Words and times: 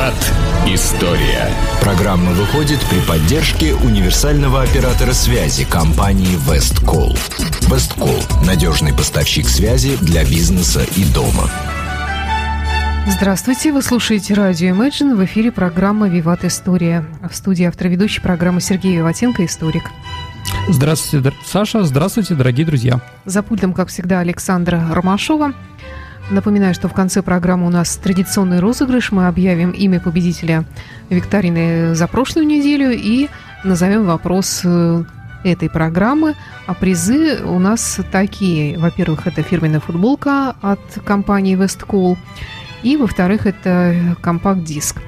Виват. 0.00 0.14
История. 0.66 1.50
Программа 1.82 2.30
выходит 2.32 2.80
при 2.88 3.00
поддержке 3.00 3.74
универсального 3.74 4.62
оператора 4.62 5.12
связи 5.12 5.64
компании 5.64 6.38
Весткол. 6.50 7.14
Весткол– 7.70 8.16
надежный 8.46 8.94
поставщик 8.94 9.46
связи 9.46 9.96
для 10.00 10.24
бизнеса 10.24 10.80
и 10.96 11.04
дома. 11.04 11.50
Здравствуйте, 13.06 13.72
вы 13.72 13.82
слушаете 13.82 14.34
радио 14.34 14.74
Imagine. 14.74 15.14
В 15.16 15.24
эфире 15.24 15.52
программа 15.52 16.08
«Виват. 16.08 16.44
История». 16.44 17.04
В 17.30 17.34
студии 17.34 17.64
автор 17.64 17.88
ведущей 17.88 18.20
программы 18.20 18.60
Сергей 18.62 18.96
Виватенко, 18.96 19.44
историк. 19.44 19.84
Здравствуйте, 20.68 21.32
Саша. 21.44 21.84
Здравствуйте, 21.84 22.34
дорогие 22.34 22.66
друзья. 22.66 23.00
За 23.26 23.42
пультом, 23.42 23.72
как 23.74 23.88
всегда, 23.88 24.20
Александра 24.20 24.82
Ромашова. 24.92 25.52
Напоминаю, 26.30 26.74
что 26.74 26.88
в 26.88 26.92
конце 26.92 27.22
программы 27.22 27.66
у 27.66 27.70
нас 27.70 27.96
традиционный 27.96 28.60
розыгрыш. 28.60 29.10
Мы 29.10 29.26
объявим 29.26 29.72
имя 29.72 29.98
победителя 29.98 30.64
викторины 31.08 31.96
за 31.96 32.06
прошлую 32.06 32.46
неделю 32.46 32.92
и 32.92 33.28
назовем 33.64 34.04
вопрос 34.04 34.60
э, 34.64 35.04
этой 35.42 35.68
программы. 35.68 36.36
А 36.68 36.74
призы 36.74 37.42
у 37.44 37.58
нас 37.58 37.98
такие. 38.12 38.78
Во-первых, 38.78 39.26
это 39.26 39.42
фирменная 39.42 39.80
футболка 39.80 40.54
от 40.62 40.80
компании 41.04 41.56
Westcool. 41.56 42.16
И, 42.84 42.96
во-вторых, 42.96 43.46
это 43.46 44.16
компакт-диск. 44.20 45.02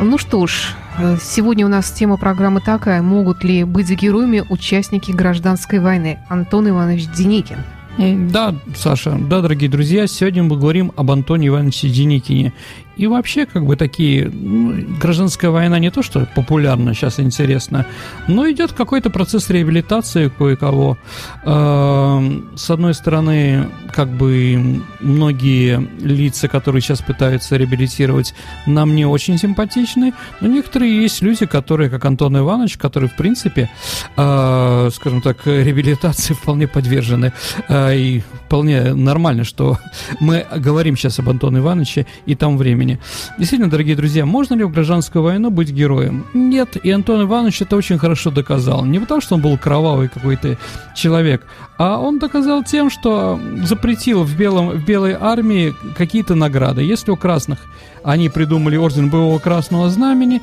Ну 0.00 0.18
что 0.18 0.48
ж, 0.48 0.74
э, 0.98 1.18
сегодня 1.22 1.66
у 1.66 1.68
нас 1.68 1.88
тема 1.92 2.16
программы 2.16 2.60
такая. 2.60 3.00
Могут 3.00 3.44
ли 3.44 3.62
быть 3.62 3.88
героями 3.90 4.44
участники 4.48 5.12
гражданской 5.12 5.78
войны? 5.78 6.18
Антон 6.28 6.68
Иванович 6.68 7.06
Деникин– 7.10 7.58
да, 7.98 8.54
Саша, 8.74 9.18
да, 9.18 9.40
дорогие 9.40 9.68
друзья, 9.68 10.06
сегодня 10.06 10.42
мы 10.42 10.56
говорим 10.56 10.92
об 10.96 11.10
Антоне 11.10 11.48
Ивановиче 11.48 11.88
Деникине. 11.88 12.52
И 12.96 13.06
вообще, 13.06 13.46
как 13.46 13.64
бы 13.64 13.76
такие, 13.76 14.28
ну, 14.28 14.74
гражданская 15.00 15.50
война 15.50 15.78
не 15.78 15.90
то, 15.90 16.02
что 16.02 16.26
популярна 16.34 16.94
сейчас 16.94 17.20
интересно, 17.20 17.86
но 18.28 18.50
идет 18.50 18.72
какой-то 18.72 19.10
процесс 19.10 19.50
реабилитации 19.50 20.28
кое-кого. 20.28 20.98
Э, 21.44 22.40
с 22.56 22.70
одной 22.70 22.94
стороны, 22.94 23.68
как 23.92 24.08
бы 24.08 24.82
многие 25.00 25.88
лица, 26.00 26.48
которые 26.48 26.82
сейчас 26.82 27.00
пытаются 27.00 27.56
реабилитировать, 27.56 28.34
нам 28.66 28.94
не 28.94 29.04
очень 29.04 29.38
симпатичны, 29.38 30.12
но 30.40 30.48
некоторые 30.48 31.02
есть 31.02 31.22
люди, 31.22 31.46
которые, 31.46 31.90
как 31.90 32.04
Антон 32.04 32.38
Иванович, 32.38 32.76
которые, 32.76 33.10
в 33.10 33.16
принципе, 33.16 33.70
э, 34.16 34.90
скажем 34.94 35.20
так, 35.20 35.46
реабилитации 35.46 36.34
вполне 36.34 36.68
подвержены. 36.68 37.32
Э, 37.68 37.96
и 37.96 38.22
вполне 38.46 38.94
нормально, 38.94 39.44
что 39.44 39.78
мы 40.20 40.46
говорим 40.54 40.96
сейчас 40.96 41.18
об 41.18 41.28
Антоне 41.28 41.58
Ивановиче 41.58 42.06
и 42.26 42.34
там 42.34 42.58
времени. 42.58 42.98
Действительно, 43.38 43.70
дорогие 43.70 43.96
друзья, 43.96 44.26
можно 44.26 44.54
ли 44.54 44.64
в 44.64 44.70
гражданскую 44.70 45.22
войну 45.22 45.50
быть 45.50 45.70
героем? 45.70 46.26
Нет, 46.34 46.76
и 46.76 46.90
Антон 46.90 47.22
Иванович 47.22 47.62
это 47.62 47.76
очень 47.76 47.98
хорошо 47.98 48.30
доказал. 48.30 48.84
Не 48.84 48.98
потому, 48.98 49.20
что 49.20 49.36
он 49.36 49.40
был 49.40 49.56
кровавый 49.56 50.08
какой-то 50.08 50.58
человек, 50.94 51.31
а 51.78 51.98
он 51.98 52.18
доказал 52.18 52.62
тем, 52.62 52.90
что 52.90 53.40
запретил 53.64 54.24
в, 54.24 54.36
белом, 54.36 54.70
в 54.70 54.84
белой 54.84 55.16
армии 55.18 55.74
какие-то 55.96 56.34
награды. 56.34 56.82
Если 56.82 57.10
у 57.10 57.16
красных 57.16 57.58
они 58.04 58.28
придумали 58.28 58.76
орден 58.76 59.10
боевого 59.10 59.38
красного 59.38 59.88
знамени, 59.88 60.42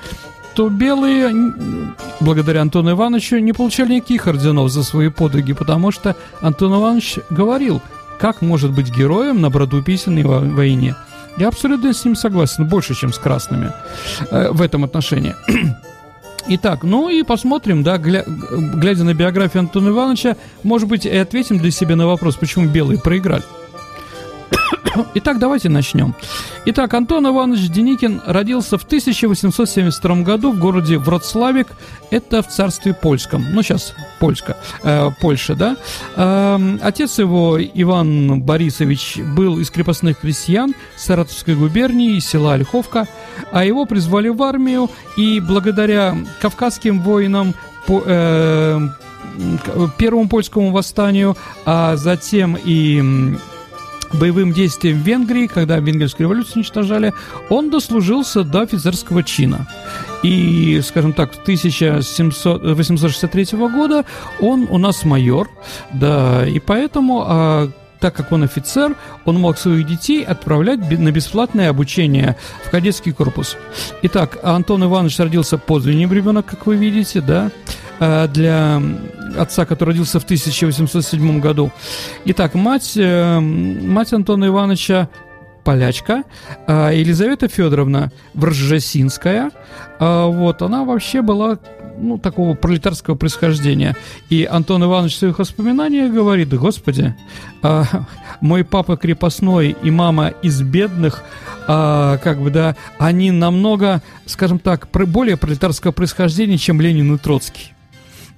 то 0.55 0.69
белые, 0.69 1.53
благодаря 2.19 2.61
Антону 2.61 2.91
Ивановичу, 2.91 3.37
не 3.37 3.53
получали 3.53 3.95
никаких 3.95 4.27
орденов 4.27 4.71
за 4.71 4.83
свои 4.83 5.09
подвиги, 5.09 5.53
потому 5.53 5.91
что 5.91 6.15
Антон 6.41 6.73
Иванович 6.75 7.19
говорил, 7.29 7.81
как 8.19 8.41
может 8.41 8.71
быть 8.71 8.95
героем 8.95 9.41
на 9.41 9.49
братоубийственной 9.49 10.23
войне. 10.23 10.95
Я 11.37 11.47
абсолютно 11.47 11.93
с 11.93 12.03
ним 12.03 12.15
согласен, 12.15 12.67
больше, 12.67 12.93
чем 12.93 13.13
с 13.13 13.17
красными 13.17 13.71
э, 14.31 14.51
в 14.51 14.61
этом 14.61 14.83
отношении. 14.83 15.35
Итак, 16.51 16.81
ну 16.81 17.09
и 17.09 17.21
посмотрим, 17.21 17.83
да, 17.83 17.99
гля, 17.99 18.23
глядя 18.25 19.03
на 19.03 19.13
биографию 19.13 19.59
Антона 19.61 19.89
Ивановича, 19.89 20.35
может 20.63 20.89
быть, 20.89 21.05
и 21.05 21.15
ответим 21.15 21.59
для 21.59 21.69
себя 21.69 21.95
на 21.95 22.07
вопрос, 22.07 22.37
почему 22.37 22.65
белые 22.65 22.99
проиграли. 22.99 23.43
Итак, 25.15 25.39
давайте 25.39 25.69
начнем. 25.69 26.15
Итак, 26.65 26.93
Антон 26.93 27.27
Иванович 27.27 27.69
Деникин 27.69 28.21
родился 28.25 28.77
в 28.77 28.83
1872 28.83 30.15
году 30.21 30.51
в 30.51 30.59
городе 30.59 30.97
Вроцлавик, 30.97 31.67
это 32.11 32.41
в 32.41 32.47
царстве 32.47 32.93
польском, 32.93 33.45
ну 33.51 33.61
сейчас 33.61 33.93
Польска, 34.19 34.57
э, 34.83 35.09
Польша, 35.21 35.55
да. 35.55 35.77
Э, 36.15 36.77
отец 36.81 37.19
его, 37.19 37.57
Иван 37.61 38.41
Борисович, 38.41 39.17
был 39.17 39.59
из 39.59 39.69
крепостных 39.69 40.19
крестьян 40.19 40.73
Саратовской 40.95 41.55
губернии, 41.55 42.19
села 42.19 42.53
Ольховка, 42.53 43.07
а 43.51 43.63
его 43.63 43.85
призвали 43.85 44.29
в 44.29 44.41
армию, 44.43 44.89
и 45.17 45.39
благодаря 45.39 46.15
кавказским 46.41 47.01
воинам 47.01 47.53
по, 47.87 48.03
э, 48.05 48.79
первому 49.97 50.27
польскому 50.27 50.71
восстанию, 50.71 51.37
а 51.65 51.95
затем 51.95 52.57
и 52.61 53.37
боевым 54.13 54.53
действиям 54.53 55.01
в 55.01 55.05
Венгрии, 55.05 55.47
когда 55.47 55.79
Венгерскую 55.79 56.27
революцию 56.27 56.57
уничтожали, 56.57 57.13
он 57.49 57.69
дослужился 57.69 58.43
до 58.43 58.61
офицерского 58.61 59.23
чина. 59.23 59.67
И, 60.23 60.81
скажем 60.83 61.13
так, 61.13 61.31
1863 61.43 63.47
года 63.53 64.05
он 64.39 64.67
у 64.69 64.77
нас 64.77 65.05
майор, 65.05 65.49
да, 65.93 66.45
и 66.47 66.59
поэтому 66.59 67.23
а, 67.25 67.71
так 67.99 68.15
как 68.15 68.31
он 68.31 68.43
офицер, 68.43 68.95
он 69.25 69.39
мог 69.39 69.57
своих 69.57 69.85
детей 69.85 70.23
отправлять 70.23 70.79
на 70.79 71.11
бесплатное 71.11 71.69
обучение 71.69 72.35
в 72.65 72.69
кадетский 72.69 73.11
корпус. 73.11 73.57
Итак, 74.03 74.39
Антон 74.43 74.83
Иванович 74.83 75.19
родился 75.19 75.57
поздним 75.57 76.11
ребенок, 76.13 76.45
как 76.45 76.65
вы 76.65 76.75
видите, 76.75 77.21
да, 77.21 77.51
а, 77.99 78.27
для 78.27 78.81
отца, 79.37 79.65
который 79.65 79.89
родился 79.89 80.19
в 80.19 80.23
1807 80.23 81.39
году. 81.39 81.71
Итак, 82.25 82.53
мать, 82.53 82.93
э, 82.95 83.39
мать 83.39 84.13
Антона 84.13 84.47
Ивановича 84.47 85.09
полячка, 85.63 86.23
а, 86.67 86.91
Елизавета 86.91 87.47
Федоровна 87.47 88.11
Вржесинская, 88.33 89.51
а, 89.99 90.27
вот, 90.27 90.61
она 90.61 90.83
вообще 90.85 91.21
была 91.21 91.59
ну, 91.99 92.17
такого 92.17 92.53
пролетарского 92.55 93.15
происхождения. 93.15 93.95
И 94.29 94.45
Антон 94.45 94.83
Иванович 94.83 95.15
в 95.15 95.19
своих 95.19 95.39
воспоминаниях 95.39 96.13
говорит, 96.13 96.53
господи, 96.53 97.15
э, 97.63 97.83
мой 98.41 98.63
папа 98.63 98.97
крепостной 98.97 99.75
и 99.81 99.91
мама 99.91 100.29
из 100.41 100.61
бедных, 100.61 101.23
э, 101.67 102.17
как 102.23 102.41
бы, 102.41 102.49
да, 102.49 102.75
они 102.97 103.31
намного, 103.31 104.01
скажем 104.25 104.59
так, 104.59 104.87
более 104.91 105.37
пролетарского 105.37 105.91
происхождения, 105.91 106.57
чем 106.57 106.81
Ленин 106.81 107.15
и 107.15 107.17
Троцкий. 107.17 107.73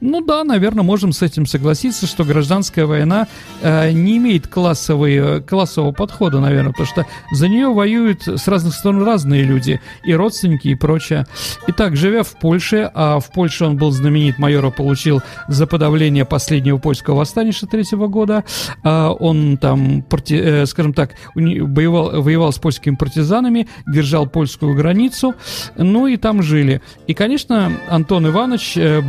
Ну 0.02 0.22
да, 0.22 0.44
наверное, 0.44 0.84
можем 0.84 1.14
с 1.14 1.22
этим 1.22 1.46
согласиться, 1.46 2.08
что 2.08 2.24
гражданская 2.24 2.88
война 2.88 3.28
э, 3.62 3.92
не 3.92 4.18
имеет 4.18 4.48
классовой, 4.48 5.44
классового 5.44 5.92
подхода, 5.92 6.40
наверное, 6.40 6.72
потому 6.72 6.88
что 6.88 7.06
за 7.32 7.48
нее 7.48 7.72
воюют 7.72 8.28
с 8.28 8.48
разных 8.48 8.74
сторон 8.74 9.04
разные 9.04 9.44
люди, 9.44 9.80
и 10.04 10.14
родственники, 10.14 10.70
и 10.70 10.76
прочее. 10.76 11.28
Итак, 11.68 11.96
живя 11.96 12.24
в 12.24 12.32
Польше, 12.40 12.90
а 12.96 13.20
в 13.20 13.32
Польше 13.32 13.66
он 13.66 13.78
был 13.78 13.92
знаменит, 13.92 14.40
майора 14.40 14.72
получил 14.72 15.22
за 15.48 15.68
подавление 15.68 16.26
последнего 16.26 16.80
польского 16.80 17.18
восстания 17.18 17.52
63 17.52 17.98
года, 18.08 18.44
э, 18.84 19.08
он 19.20 19.58
там, 19.58 20.02
парти, 20.02 20.34
э, 20.34 20.66
скажем 20.66 20.94
так, 20.94 21.12
воевал, 21.36 22.22
воевал 22.24 22.52
с 22.52 22.58
польскими 22.58 22.96
партизанами, 22.96 23.68
держал 23.86 24.26
польскую 24.26 24.76
границу, 24.76 25.36
ну 25.78 26.08
и 26.08 26.18
там 26.18 26.42
жили. 26.42 26.82
И, 27.06 27.14
конечно, 27.14 27.72
Антон 27.88 28.28
Иванович 28.28 28.78
э, 28.78 29.02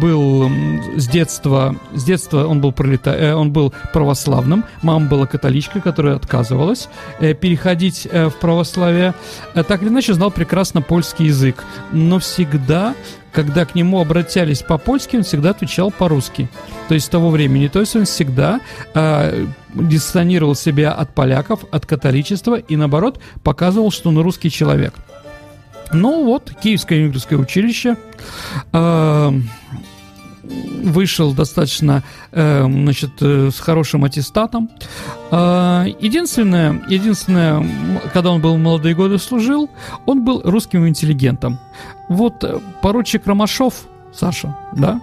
с 0.96 1.08
детства, 1.08 1.76
с 1.94 2.04
детства 2.04 2.46
он 2.46 2.60
был, 2.60 2.72
пролета, 2.72 3.12
э, 3.12 3.34
он 3.34 3.52
был 3.52 3.72
православным, 3.92 4.64
мама 4.82 5.06
была 5.06 5.26
католичкой, 5.26 5.80
которая 5.80 6.16
отказывалась 6.16 6.88
э, 7.20 7.34
переходить 7.34 8.06
э, 8.10 8.28
в 8.28 8.36
православие. 8.36 9.14
Так 9.54 9.82
или 9.82 9.88
иначе 9.88 10.14
знал 10.14 10.30
прекрасно 10.30 10.82
польский 10.82 11.26
язык, 11.26 11.64
но 11.92 12.18
всегда 12.18 12.94
когда 13.32 13.64
к 13.64 13.74
нему 13.74 14.00
обращались 14.00 14.62
по-польски, 14.62 15.16
он 15.16 15.22
всегда 15.22 15.50
отвечал 15.50 15.90
по-русски. 15.90 16.50
То 16.88 16.94
есть 16.94 17.06
с 17.06 17.08
того 17.08 17.30
времени. 17.30 17.68
То 17.68 17.80
есть 17.80 17.96
он 17.96 18.04
всегда 18.04 18.60
э, 18.94 19.46
дистанировал 19.74 20.54
себя 20.54 20.92
от 20.92 21.14
поляков, 21.14 21.64
от 21.70 21.86
католичества 21.86 22.56
и, 22.56 22.76
наоборот, 22.76 23.20
показывал, 23.42 23.90
что 23.90 24.10
он 24.10 24.18
русский 24.18 24.50
человек. 24.50 24.94
Ну 25.92 26.24
вот, 26.24 26.52
Киевское 26.62 27.00
юнкерское 27.00 27.38
училище. 27.38 27.96
Э, 28.72 29.32
вышел 30.82 31.32
достаточно, 31.32 32.02
э, 32.32 32.64
значит, 32.64 33.10
э, 33.20 33.50
с 33.50 33.60
хорошим 33.60 34.04
аттестатом. 34.04 34.70
Э, 35.30 35.86
единственное, 36.00 36.82
единственное, 36.88 37.66
когда 38.12 38.30
он 38.30 38.40
был 38.40 38.56
в 38.56 38.58
молодые 38.58 38.94
годы 38.94 39.18
служил, 39.18 39.70
он 40.06 40.24
был 40.24 40.42
русским 40.44 40.86
интеллигентом. 40.86 41.58
Вот 42.08 42.44
поручик 42.82 43.26
Ромашов, 43.26 43.86
Саша, 44.12 44.56
да, 44.76 45.00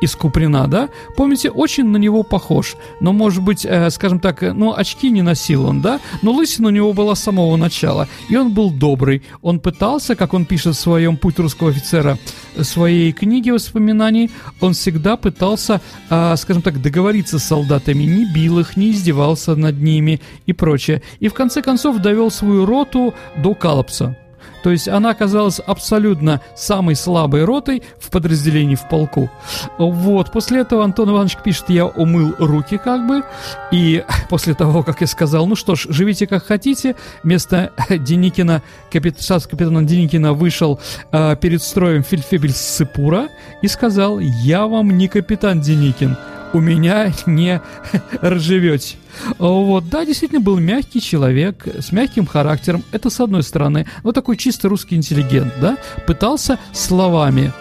из 0.00 0.16
Куприна, 0.16 0.66
да? 0.66 0.88
Помните, 1.16 1.50
очень 1.50 1.84
на 1.84 1.96
него 1.96 2.22
похож. 2.22 2.76
Но, 3.00 3.12
может 3.12 3.42
быть, 3.42 3.64
э, 3.64 3.90
скажем 3.90 4.20
так, 4.20 4.42
э, 4.42 4.52
ну, 4.52 4.74
очки 4.74 5.10
не 5.10 5.22
носил 5.22 5.66
он, 5.66 5.80
да? 5.80 6.00
Но 6.22 6.32
лысина 6.32 6.68
у 6.68 6.70
него 6.70 6.92
была 6.92 7.14
с 7.14 7.22
самого 7.22 7.56
начала. 7.56 8.08
И 8.28 8.36
он 8.36 8.52
был 8.52 8.70
добрый. 8.70 9.22
Он 9.42 9.60
пытался, 9.60 10.16
как 10.16 10.34
он 10.34 10.44
пишет 10.44 10.76
в 10.76 10.80
своем 10.80 11.16
«Путь 11.16 11.38
русского 11.38 11.70
офицера», 11.70 12.18
своей 12.62 13.12
книге 13.12 13.52
воспоминаний, 13.52 14.30
он 14.60 14.74
всегда 14.74 15.16
пытался, 15.16 15.80
э, 16.10 16.36
скажем 16.36 16.62
так, 16.62 16.80
договориться 16.80 17.38
с 17.38 17.44
солдатами, 17.44 18.04
не 18.04 18.26
бил 18.32 18.58
их, 18.58 18.76
не 18.76 18.92
издевался 18.92 19.56
над 19.56 19.80
ними 19.80 20.20
и 20.46 20.52
прочее. 20.52 21.02
И 21.20 21.28
в 21.28 21.34
конце 21.34 21.62
концов 21.62 21.98
довел 21.98 22.30
свою 22.30 22.66
роту 22.66 23.14
до 23.36 23.54
Калапса. 23.54 24.16
То 24.64 24.70
есть 24.70 24.88
она 24.88 25.10
оказалась 25.10 25.60
абсолютно 25.60 26.40
самой 26.56 26.96
слабой 26.96 27.44
ротой 27.44 27.82
в 27.98 28.10
подразделении 28.10 28.76
в 28.76 28.88
полку. 28.88 29.30
Вот, 29.76 30.32
после 30.32 30.60
этого 30.60 30.82
Антон 30.82 31.10
Иванович 31.10 31.36
пишет, 31.44 31.66
я 31.68 31.84
умыл 31.84 32.34
руки 32.38 32.78
как 32.78 33.06
бы, 33.06 33.22
и 33.70 34.02
после 34.30 34.54
того, 34.54 34.82
как 34.82 35.02
я 35.02 35.06
сказал, 35.06 35.46
ну 35.46 35.54
что 35.54 35.74
ж, 35.74 35.86
живите 35.90 36.26
как 36.26 36.46
хотите, 36.46 36.96
вместо 37.22 37.72
Деникина, 37.90 38.62
капит, 38.90 39.18
капитана 39.50 39.84
Деникина 39.84 40.32
вышел 40.32 40.80
э, 41.12 41.36
перед 41.36 41.62
строем 41.62 42.02
фельдфебель 42.02 42.54
Сыпура 42.54 43.28
и 43.60 43.68
сказал, 43.68 44.18
я 44.18 44.66
вам 44.66 44.96
не 44.96 45.08
капитан 45.08 45.60
Деникин, 45.60 46.16
у 46.54 46.60
меня 46.60 47.12
не 47.26 47.60
разживете. 48.20 48.96
Вот, 49.38 49.88
да, 49.88 50.04
действительно 50.04 50.40
был 50.40 50.58
мягкий 50.58 51.00
человек 51.00 51.66
с 51.66 51.92
мягким 51.92 52.26
характером. 52.26 52.82
Это 52.92 53.10
с 53.10 53.20
одной 53.20 53.42
стороны. 53.42 53.86
Вот 54.02 54.14
такой 54.14 54.36
чисто 54.36 54.68
русский 54.68 54.96
интеллигент, 54.96 55.52
да, 55.60 55.76
пытался 56.06 56.58
словами 56.72 57.52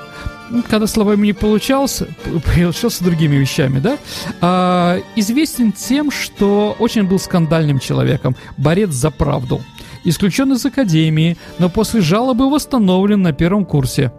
когда 0.70 0.86
словами 0.86 1.28
не 1.28 1.34
получался, 1.34 2.08
получался 2.46 3.04
другими 3.04 3.38
вещами, 3.38 3.80
да, 3.80 3.98
а, 4.40 5.00
известен 5.16 5.72
тем, 5.72 6.12
что 6.12 6.76
очень 6.78 7.04
был 7.04 7.18
скандальным 7.18 7.80
человеком, 7.80 8.36
борец 8.58 8.92
за 8.92 9.10
правду 9.10 9.62
исключен 10.04 10.54
из 10.54 10.66
академии, 10.66 11.38
но 11.60 11.70
после 11.70 12.02
жалобы 12.02 12.50
восстановлен 12.50 13.22
на 13.22 13.34
первом 13.34 13.66
курсе. 13.66 14.12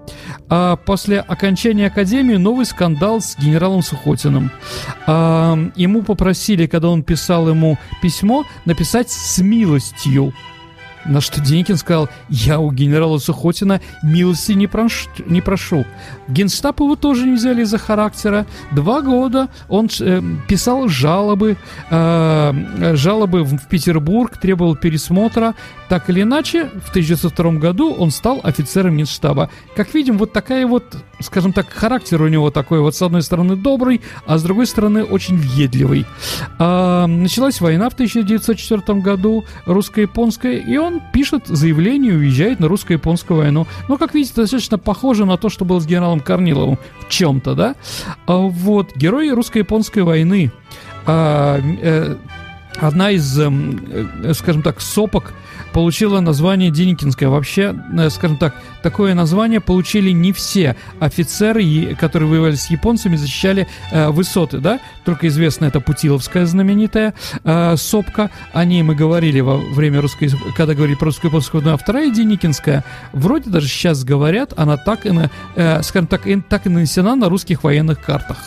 А 0.49 0.77
после 0.77 1.21
окончания 1.21 1.87
академии 1.87 2.37
новый 2.37 2.67
скандал 2.67 3.21
с 3.21 3.39
генералом 3.39 3.83
Сухотиным. 3.83 4.51
А, 5.07 5.59
ему 5.77 6.03
попросили, 6.03 6.67
когда 6.67 6.89
он 6.89 7.03
писал 7.03 7.49
ему 7.49 7.79
письмо, 8.03 8.45
написать 8.65 9.11
с 9.11 9.39
милостью. 9.39 10.33
На 11.06 11.21
что 11.21 11.41
Деникин 11.41 11.77
сказал, 11.77 12.09
я 12.29 12.59
у 12.59 12.73
генерала 12.73 13.19
Сухотина 13.19 13.81
милости 14.03 14.53
не, 14.53 14.67
прош... 14.67 15.09
не 15.27 15.41
прошу. 15.41 15.85
Генштаб 16.29 16.81
его 16.81 16.97
тоже 16.97 17.27
не 17.27 17.35
взяли 17.35 17.62
из-за 17.62 17.79
характера. 17.79 18.47
Два 18.73 19.03
года 19.03 19.49
он 19.69 19.89
э, 20.01 20.23
писал 20.49 20.89
жалобы, 20.89 21.56
э, 21.91 22.95
жалобы 22.95 23.45
в, 23.45 23.67
Петербург, 23.69 24.37
требовал 24.39 24.77
пересмотра. 24.77 25.55
Так 25.89 26.09
или 26.09 26.23
иначе, 26.23 26.71
в 26.85 26.91
1902 26.91 27.53
году 27.53 27.93
он 27.93 28.11
стал 28.11 28.41
офицером 28.43 28.97
Генштаба. 28.97 29.51
Как 29.77 29.93
видим, 29.95 30.17
вот 30.19 30.33
такая 30.33 30.67
вот, 30.67 30.85
скажем 31.21 31.53
так, 31.53 31.69
характер 31.69 32.23
у 32.23 32.29
него 32.29 32.51
такой 32.51 32.81
вот, 32.81 32.95
с 32.95 33.03
одной 33.03 33.23
стороны, 33.23 33.55
добрый, 33.57 34.01
а 34.27 34.39
с 34.39 34.43
другой 34.43 34.67
стороны, 34.67 35.05
очень 35.05 35.37
въедливый. 35.37 36.07
Э, 36.59 37.07
началась 37.07 37.61
война 37.61 37.91
в 37.91 37.95
1904 37.95 39.01
году, 39.01 39.45
русско-японская, 39.67 40.59
и 40.59 40.77
он 40.77 41.03
пишет 41.13 41.47
заявление 41.47 42.13
и 42.13 42.17
уезжает 42.17 42.61
на 42.61 42.69
русско-японскую 42.69 43.39
войну. 43.39 43.67
Ну, 43.89 43.99
как 43.99 44.15
видите, 44.15 44.35
достаточно 44.37 44.79
похоже 44.79 45.27
на 45.27 45.37
то, 45.37 45.49
что 45.49 45.65
было 45.65 45.81
с 45.81 45.87
генералом 45.87 46.21
Корниловым 46.21 46.79
в 47.01 47.09
чем-то, 47.09 47.55
да? 47.55 47.75
А 48.27 48.37
вот, 48.37 48.97
герои 48.97 49.29
русско-японской 49.31 50.03
войны. 50.03 50.51
А, 51.07 51.61
э, 51.61 52.17
одна 52.81 53.11
из, 53.11 53.38
эм, 53.38 53.81
э, 54.23 54.35
скажем 54.35 54.62
так, 54.62 54.81
сопок 54.81 55.32
получила 55.73 56.21
название 56.21 56.71
Деникинская. 56.71 57.29
Вообще, 57.29 57.75
э, 57.99 58.09
скажем 58.11 58.37
так, 58.37 58.55
такое 58.82 59.15
название 59.15 59.61
получили 59.61 60.11
не 60.11 60.32
все 60.32 60.76
офицеры, 61.00 61.97
которые 61.99 62.31
воевали 62.31 62.55
с 62.55 62.71
японцами, 62.71 63.17
защищали 63.17 63.67
э, 63.91 64.09
высоты, 64.09 64.59
да? 64.59 64.81
Только 65.05 65.29
известно 65.29 65.67
это 65.67 65.81
Путиловская 65.81 66.47
знаменитая 66.47 67.15
э, 67.43 67.76
сопка. 67.76 68.31
О 68.53 68.65
ней 68.65 68.82
мы 68.82 68.94
говорили 68.94 69.41
во 69.41 69.56
время 69.56 70.00
русской, 70.00 70.31
когда 70.56 70.75
говорили 70.75 70.97
про 70.97 71.06
русско-японскую 71.06 71.61
войну. 71.61 71.75
А 71.75 71.79
вторая 71.79 72.11
Деникинская, 72.11 72.85
вроде 73.12 73.50
даже 73.50 73.69
сейчас 73.69 74.05
говорят, 74.05 74.53
она 74.56 74.76
так 74.76 75.06
и, 75.06 75.11
на, 75.11 75.31
э, 75.56 75.82
скажем 75.82 76.06
так, 76.06 76.26
и, 76.26 76.41
так 76.41 76.67
и 76.67 76.69
нанесена 76.69 77.17
на 77.17 77.29
русских 77.29 77.65
военных 77.65 78.00
картах. 78.00 78.38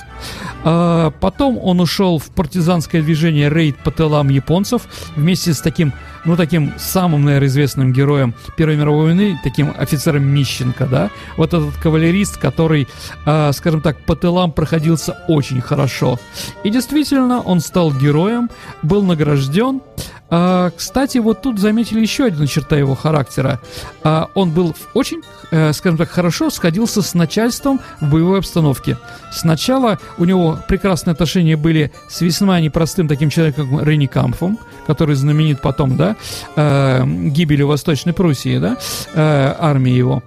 А, 0.63 1.11
потом 1.19 1.59
он 1.61 1.79
ушел 1.79 2.17
в 2.19 2.29
партизанское 2.29 3.01
движение 3.01 3.49
рейд 3.49 3.77
по 3.77 3.91
тылам 3.91 4.16
японцев 4.23 4.81
вместе 5.15 5.53
с 5.53 5.61
таким, 5.61 5.93
ну, 6.27 6.35
таким 6.35 6.73
самым, 6.77 7.23
наверное, 7.23 7.47
известным 7.47 7.93
героем 7.93 8.35
Первой 8.57 8.75
мировой 8.75 9.05
войны, 9.05 9.39
таким 9.43 9.73
офицером 9.77 10.23
Мищенко, 10.23 10.85
да? 10.85 11.09
Вот 11.37 11.53
этот 11.53 11.75
кавалерист, 11.77 12.37
который, 12.37 12.87
э, 13.25 13.51
скажем 13.53 13.81
так, 13.81 13.97
по 14.05 14.15
тылам 14.15 14.51
проходился 14.51 15.17
очень 15.29 15.61
хорошо. 15.61 16.19
И 16.65 16.69
действительно, 16.69 17.41
он 17.41 17.61
стал 17.61 17.93
героем, 17.93 18.49
был 18.83 19.03
награжден. 19.03 19.81
А, 20.29 20.71
кстати, 20.71 21.19
вот 21.19 21.41
тут 21.41 21.59
заметили 21.59 22.01
еще 22.01 22.25
одну 22.25 22.45
черта 22.47 22.75
его 22.75 22.95
характера. 22.95 23.61
А, 24.03 24.29
он 24.33 24.51
был 24.51 24.75
очень, 24.93 25.21
э, 25.51 25.71
скажем 25.71 25.97
так, 25.97 26.09
хорошо 26.09 26.49
сходился 26.49 27.01
с 27.01 27.13
начальством 27.13 27.79
в 28.01 28.09
боевой 28.11 28.39
обстановке. 28.39 28.97
Сначала 29.31 29.99
у 30.17 30.25
него 30.25 30.59
прекрасные 30.67 31.13
отношения 31.13 31.55
были 31.55 31.93
с 32.09 32.19
весьма 32.19 32.59
непростым 32.59 33.07
таким 33.07 33.29
человеком, 33.29 33.77
как 33.77 33.87
Ренни 33.87 34.07
Камфом, 34.07 34.59
который 34.85 35.15
знаменит 35.15 35.61
потом, 35.61 35.95
да, 35.95 36.16
э, 36.55 37.03
гибелью 37.05 37.67
Восточной 37.67 38.13
Пруссии, 38.13 38.57
да, 38.57 38.77
э, 39.13 39.55
армии 39.59 39.93
его. 39.93 40.23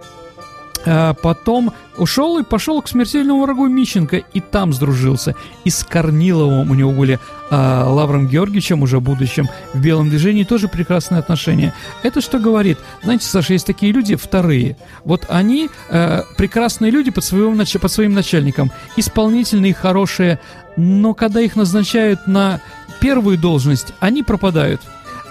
А 0.86 1.14
потом 1.14 1.72
ушел 1.98 2.38
и 2.38 2.42
пошел 2.42 2.80
к 2.80 2.88
смертельному 2.88 3.42
врагу 3.42 3.66
Мищенко, 3.66 4.16
и 4.16 4.40
там 4.40 4.72
сдружился. 4.72 5.34
И 5.64 5.70
с 5.70 5.84
Корниловым 5.84 6.70
у 6.70 6.74
него 6.74 6.92
были 6.92 7.18
а, 7.50 7.84
Лавром 7.86 8.26
Георгиевичем, 8.26 8.82
уже 8.82 9.00
будущим, 9.00 9.48
в 9.74 9.80
белом 9.80 10.08
движении 10.08 10.44
тоже 10.44 10.68
прекрасные 10.68 11.18
отношения. 11.18 11.74
Это 12.02 12.20
что 12.22 12.38
говорит? 12.38 12.78
Знаете, 13.02 13.26
Саша, 13.26 13.52
есть 13.52 13.66
такие 13.66 13.92
люди 13.92 14.16
вторые. 14.16 14.78
Вот 15.04 15.26
они 15.28 15.68
а, 15.90 16.24
прекрасные 16.38 16.90
люди 16.90 17.10
под, 17.10 17.24
своим, 17.24 17.58
под 17.58 17.92
своим 17.92 18.14
начальником, 18.14 18.70
исполнительные, 18.96 19.74
хорошие, 19.74 20.40
но 20.76 21.12
когда 21.12 21.40
их 21.40 21.56
назначают 21.56 22.26
на 22.26 22.60
первую 23.00 23.36
должность, 23.36 23.92
они 24.00 24.22
пропадают 24.22 24.80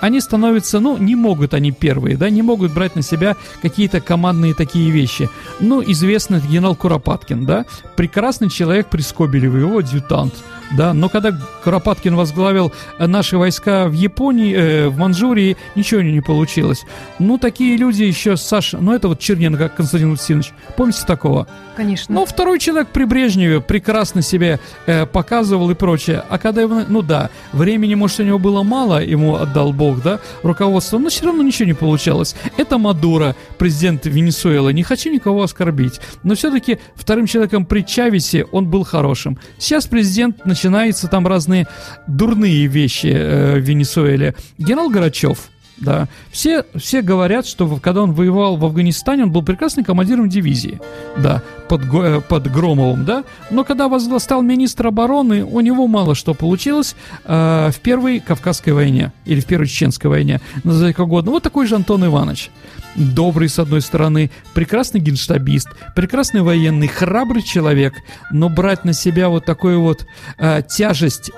они 0.02 0.22
становятся, 0.22 0.80
ну, 0.80 0.98
не 0.98 1.16
могут 1.16 1.54
они 1.54 1.72
первые, 1.72 2.18
да, 2.18 2.30
не 2.30 2.42
могут 2.42 2.74
брать 2.74 2.96
на 2.96 3.02
себя 3.02 3.36
какие-то 3.62 4.02
командные 4.02 4.54
такие 4.54 4.90
вещи. 4.92 5.30
Ну, 5.60 5.84
известный 5.86 6.40
генерал 6.40 6.76
Куропаткин, 6.76 7.46
да, 7.46 7.66
прекрасный 7.96 8.50
человек 8.50 8.88
при 8.88 9.02
Скобелеве, 9.02 9.62
его 9.62 9.80
адъютант, 9.80 10.34
да, 10.72 10.94
но 10.94 11.10
когда 11.10 11.32
Куропаткин 11.64 12.16
возглавил 12.16 12.72
наши 13.00 13.38
войска 13.38 13.88
в 13.88 13.94
Японии, 13.94 14.54
э, 14.56 14.88
в 14.88 14.98
Манчжурии, 14.98 15.58
ничего 15.76 16.02
не 16.02 16.22
получилось. 16.22 16.86
Ну, 17.18 17.38
такие 17.38 17.76
люди 17.76 18.04
еще, 18.04 18.38
Саша, 18.38 18.78
ну, 18.78 18.94
это 18.94 19.08
вот 19.08 19.20
Черненко 19.20 19.70
Константин 19.70 20.12
Васильевич, 20.12 20.54
помните 20.78 21.02
такого? 21.08 21.48
Конечно. 21.76 22.14
Ну, 22.14 22.26
второй 22.26 22.60
человек 22.60 22.90
при 22.90 23.06
Брежневе 23.06 23.62
прекрасно 23.62 24.22
себе 24.22 24.60
э, 24.86 25.06
показывал 25.06 25.70
и 25.72 25.76
прочее, 25.76 26.24
а 26.30 26.38
когда 26.38 26.62
его, 26.62 26.82
ну 26.88 27.02
да, 27.02 27.30
времени, 27.52 27.96
может, 27.96 28.20
у 28.20 28.24
него 28.24 28.38
было 28.38 28.64
мало, 28.64 29.04
ему 29.04 29.36
отдал 29.36 29.74
Бог, 29.74 29.89
да, 29.98 30.20
руководство, 30.44 30.98
но 30.98 31.10
все 31.10 31.26
равно 31.26 31.44
ничего 31.44 31.66
не 31.66 31.74
получалось. 31.74 32.36
Это 32.58 32.78
Мадуро, 32.78 33.36
президент 33.58 34.06
Венесуэлы, 34.06 34.74
не 34.74 34.84
хочу 34.84 35.12
никого 35.12 35.44
оскорбить, 35.44 36.00
но 36.24 36.36
все-таки 36.36 36.80
вторым 36.96 37.26
человеком 37.26 37.66
при 37.66 37.82
Чавесе 37.82 38.46
он 38.46 38.70
был 38.70 38.84
хорошим. 38.84 39.38
Сейчас 39.58 39.86
президент 39.88 40.46
начинается 40.46 41.08
там 41.08 41.28
разные 41.28 41.68
дурные 42.08 42.68
вещи 42.68 43.08
э, 43.08 43.56
в 43.56 43.60
Венесуэле. 43.60 44.36
Генерал 44.58 44.90
Горачев, 44.90 45.50
да. 45.80 46.08
Все, 46.32 46.66
все 46.76 47.02
говорят, 47.02 47.46
что 47.46 47.68
когда 47.82 48.04
он 48.04 48.14
воевал 48.14 48.58
в 48.58 48.66
Афганистане, 48.66 49.24
он 49.24 49.32
был 49.32 49.44
прекрасным 49.44 49.86
командиром 49.86 50.30
дивизии, 50.30 50.80
да, 51.18 51.42
под, 51.68 51.82
э, 51.94 52.22
под 52.22 52.52
Громовым, 52.52 53.06
да. 53.06 53.24
Но 53.52 53.64
когда 53.64 53.88
возглавил 53.88 54.20
стал 54.20 54.42
министр 54.42 54.88
обороны, 54.88 55.44
у 55.44 55.60
него 55.62 55.88
мало 55.88 56.16
что 56.16 56.34
получилось 56.34 56.96
э, 57.26 57.70
в 57.74 57.80
первой 57.80 58.20
Кавказской 58.20 58.72
войне 58.72 59.12
или 59.26 59.40
в 59.40 59.46
первой 59.46 59.68
Чеченской 59.68 60.10
войне, 60.10 60.42
назовите 60.64 60.96
как 60.96 61.06
угодно. 61.06 61.32
Вот 61.32 61.44
такой 61.44 61.68
же 61.68 61.76
Антон 61.76 62.06
Иванович. 62.06 62.50
Добрый, 62.96 63.50
с 63.50 63.60
одной 63.60 63.82
стороны, 63.82 64.32
прекрасный 64.54 65.00
генштабист, 65.00 65.70
прекрасный 65.96 66.42
военный, 66.42 66.88
храбрый 66.88 67.44
человек, 67.44 67.94
но 68.32 68.50
брать 68.50 68.84
на 68.84 68.94
себя 68.94 69.30
вот 69.30 69.46
такую 69.46 69.82
вот 69.82 70.06
э, 70.38 70.64
тяжесть 70.68 71.32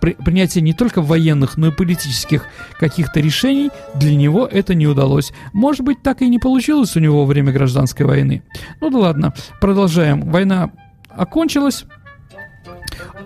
при, 0.00 0.12
принятия 0.12 0.60
не 0.60 0.72
только 0.72 1.02
военных, 1.02 1.56
но 1.56 1.68
и 1.68 1.70
политических 1.70 2.46
каких-то 2.78 3.20
решений, 3.20 3.70
для 3.94 4.14
него 4.14 4.46
это 4.46 4.74
не 4.74 4.86
удалось. 4.86 5.32
Может 5.52 5.82
быть, 5.82 6.02
так 6.02 6.22
и 6.22 6.28
не 6.28 6.38
получилось 6.38 6.96
у 6.96 7.00
него 7.00 7.20
во 7.20 7.26
время 7.26 7.52
гражданской 7.52 8.06
войны. 8.06 8.42
Ну 8.80 8.90
да 8.90 8.98
ладно, 8.98 9.34
продолжаем. 9.60 10.22
Война 10.30 10.70
окончилась. 11.08 11.84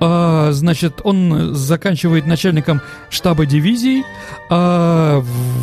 А, 0.05 0.51
значит, 0.51 1.01
он 1.05 1.55
заканчивает 1.55 2.27
начальником 2.27 2.81
штаба 3.09 3.47
дивизии. 3.47 4.05
А, 4.51 5.23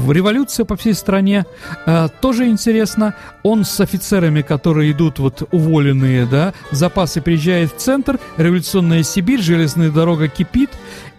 революция 0.10 0.64
по 0.64 0.78
всей 0.78 0.94
стране. 0.94 1.46
А, 1.86 2.08
тоже 2.08 2.48
интересно. 2.48 3.16
Он 3.44 3.66
с 3.66 3.82
офицерами, 3.82 4.42
которые 4.42 4.94
идут 4.94 5.20
вот 5.20 5.44
уволенные, 5.52 6.26
да, 6.26 6.54
запасы 6.72 7.22
приезжает 7.22 7.74
в 7.74 7.78
центр, 7.78 8.18
революционная 8.38 9.04
Сибирь, 9.04 9.42
железная 9.42 9.90
дорога 9.90 10.30
кипит. 10.30 10.70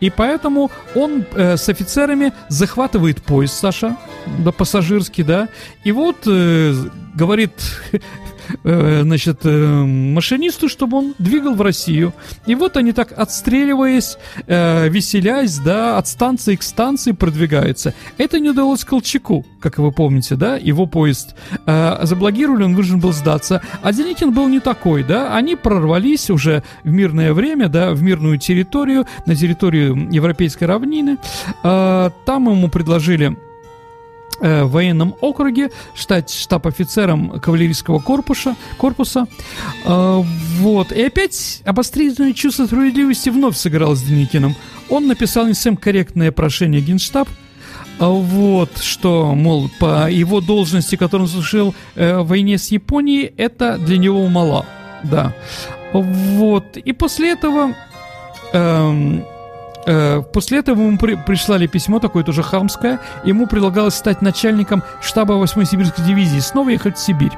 И 0.00 0.08
поэтому 0.08 0.70
он 0.94 1.26
э, 1.34 1.58
с 1.58 1.68
офицерами 1.68 2.32
захватывает 2.48 3.22
поезд, 3.22 3.52
Саша, 3.52 3.98
да, 4.38 4.50
пассажирский, 4.50 5.24
да, 5.24 5.50
и 5.84 5.92
вот 5.92 6.26
э, 6.26 6.72
говорит 7.14 7.52
Э, 8.64 9.02
значит, 9.02 9.40
э, 9.44 9.84
машинисту, 9.84 10.68
чтобы 10.68 10.98
он 10.98 11.14
двигал 11.18 11.54
в 11.54 11.62
Россию. 11.62 12.12
И 12.46 12.54
вот 12.54 12.76
они 12.76 12.92
так, 12.92 13.12
отстреливаясь, 13.16 14.16
э, 14.46 14.88
веселясь, 14.88 15.58
да, 15.58 15.98
от 15.98 16.08
станции 16.08 16.56
к 16.56 16.62
станции 16.62 17.12
продвигаются. 17.12 17.94
Это 18.18 18.40
не 18.40 18.50
удалось 18.50 18.84
Колчаку, 18.84 19.44
как 19.60 19.78
вы 19.78 19.92
помните, 19.92 20.36
да, 20.36 20.56
его 20.56 20.86
поезд 20.86 21.34
заблокировали, 21.66 22.64
он 22.64 22.74
вынужден 22.74 23.00
был 23.00 23.12
сдаться. 23.12 23.62
А 23.82 23.92
Деникин 23.92 24.32
был 24.32 24.48
не 24.48 24.60
такой, 24.60 25.02
да, 25.02 25.34
они 25.34 25.56
прорвались 25.56 26.30
уже 26.30 26.62
в 26.84 26.90
мирное 26.90 27.32
время, 27.32 27.68
да, 27.68 27.92
в 27.92 28.02
мирную 28.02 28.38
территорию, 28.38 29.06
на 29.26 29.34
территорию 29.34 30.08
Европейской 30.10 30.64
равнины. 30.64 31.18
Там 31.62 32.12
ему 32.26 32.68
предложили 32.68 33.36
э, 34.40 34.64
военном 34.64 35.14
округе, 35.20 35.70
стать 35.94 36.30
штаб-офицером 36.30 37.40
кавалерийского 37.40 37.98
корпуса. 37.98 38.56
корпуса. 38.78 39.26
Э, 39.84 40.22
вот. 40.58 40.92
И 40.92 41.02
опять 41.02 41.62
обострительное 41.64 42.32
чувство 42.32 42.66
справедливости 42.66 43.28
вновь 43.28 43.56
сыграло 43.56 43.94
с 43.94 44.02
Деникиным. 44.02 44.54
Он 44.88 45.06
написал 45.06 45.46
не 45.46 45.54
совсем 45.54 45.76
корректное 45.76 46.32
прошение 46.32 46.80
Генштаб, 46.80 47.28
э, 47.28 48.04
вот, 48.06 48.78
что, 48.78 49.34
мол, 49.34 49.70
по 49.78 50.10
его 50.10 50.40
должности, 50.40 50.96
которую 50.96 51.26
он 51.26 51.32
служил 51.32 51.74
э, 51.94 52.18
в 52.18 52.28
войне 52.28 52.58
с 52.58 52.70
Японией, 52.70 53.32
это 53.36 53.78
для 53.78 53.98
него 53.98 54.26
мало. 54.28 54.66
Да. 55.02 55.34
Вот. 55.92 56.76
И 56.76 56.92
после 56.92 57.32
этого 57.32 57.74
эм, 58.52 59.24
после 60.32 60.58
этого 60.58 60.80
ему 60.80 60.98
при, 60.98 61.14
прислали 61.14 61.66
письмо, 61.66 61.98
такое 61.98 62.22
тоже 62.24 62.42
хамское. 62.42 63.00
Ему 63.24 63.46
предлагалось 63.46 63.94
стать 63.94 64.22
начальником 64.22 64.82
штаба 65.02 65.34
8-й 65.34 65.66
сибирской 65.66 66.04
дивизии, 66.04 66.38
снова 66.38 66.70
ехать 66.70 66.96
в 66.96 67.00
Сибирь. 67.00 67.32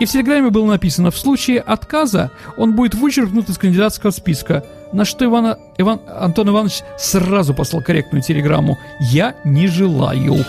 И 0.00 0.04
в 0.04 0.10
телеграмме 0.10 0.50
было 0.50 0.66
написано, 0.66 1.10
в 1.10 1.18
случае 1.18 1.60
отказа 1.60 2.30
он 2.56 2.74
будет 2.74 2.94
вычеркнут 2.94 3.48
из 3.48 3.58
кандидатского 3.58 4.10
списка. 4.10 4.64
На 4.92 5.04
что 5.04 5.24
Ивана, 5.24 5.58
Иван, 5.76 6.00
Антон 6.06 6.48
Иванович 6.48 6.80
сразу 6.96 7.52
послал 7.54 7.82
корректную 7.82 8.22
телеграмму. 8.22 8.78
«Я 9.00 9.34
не 9.44 9.66
желаю». 9.66 10.44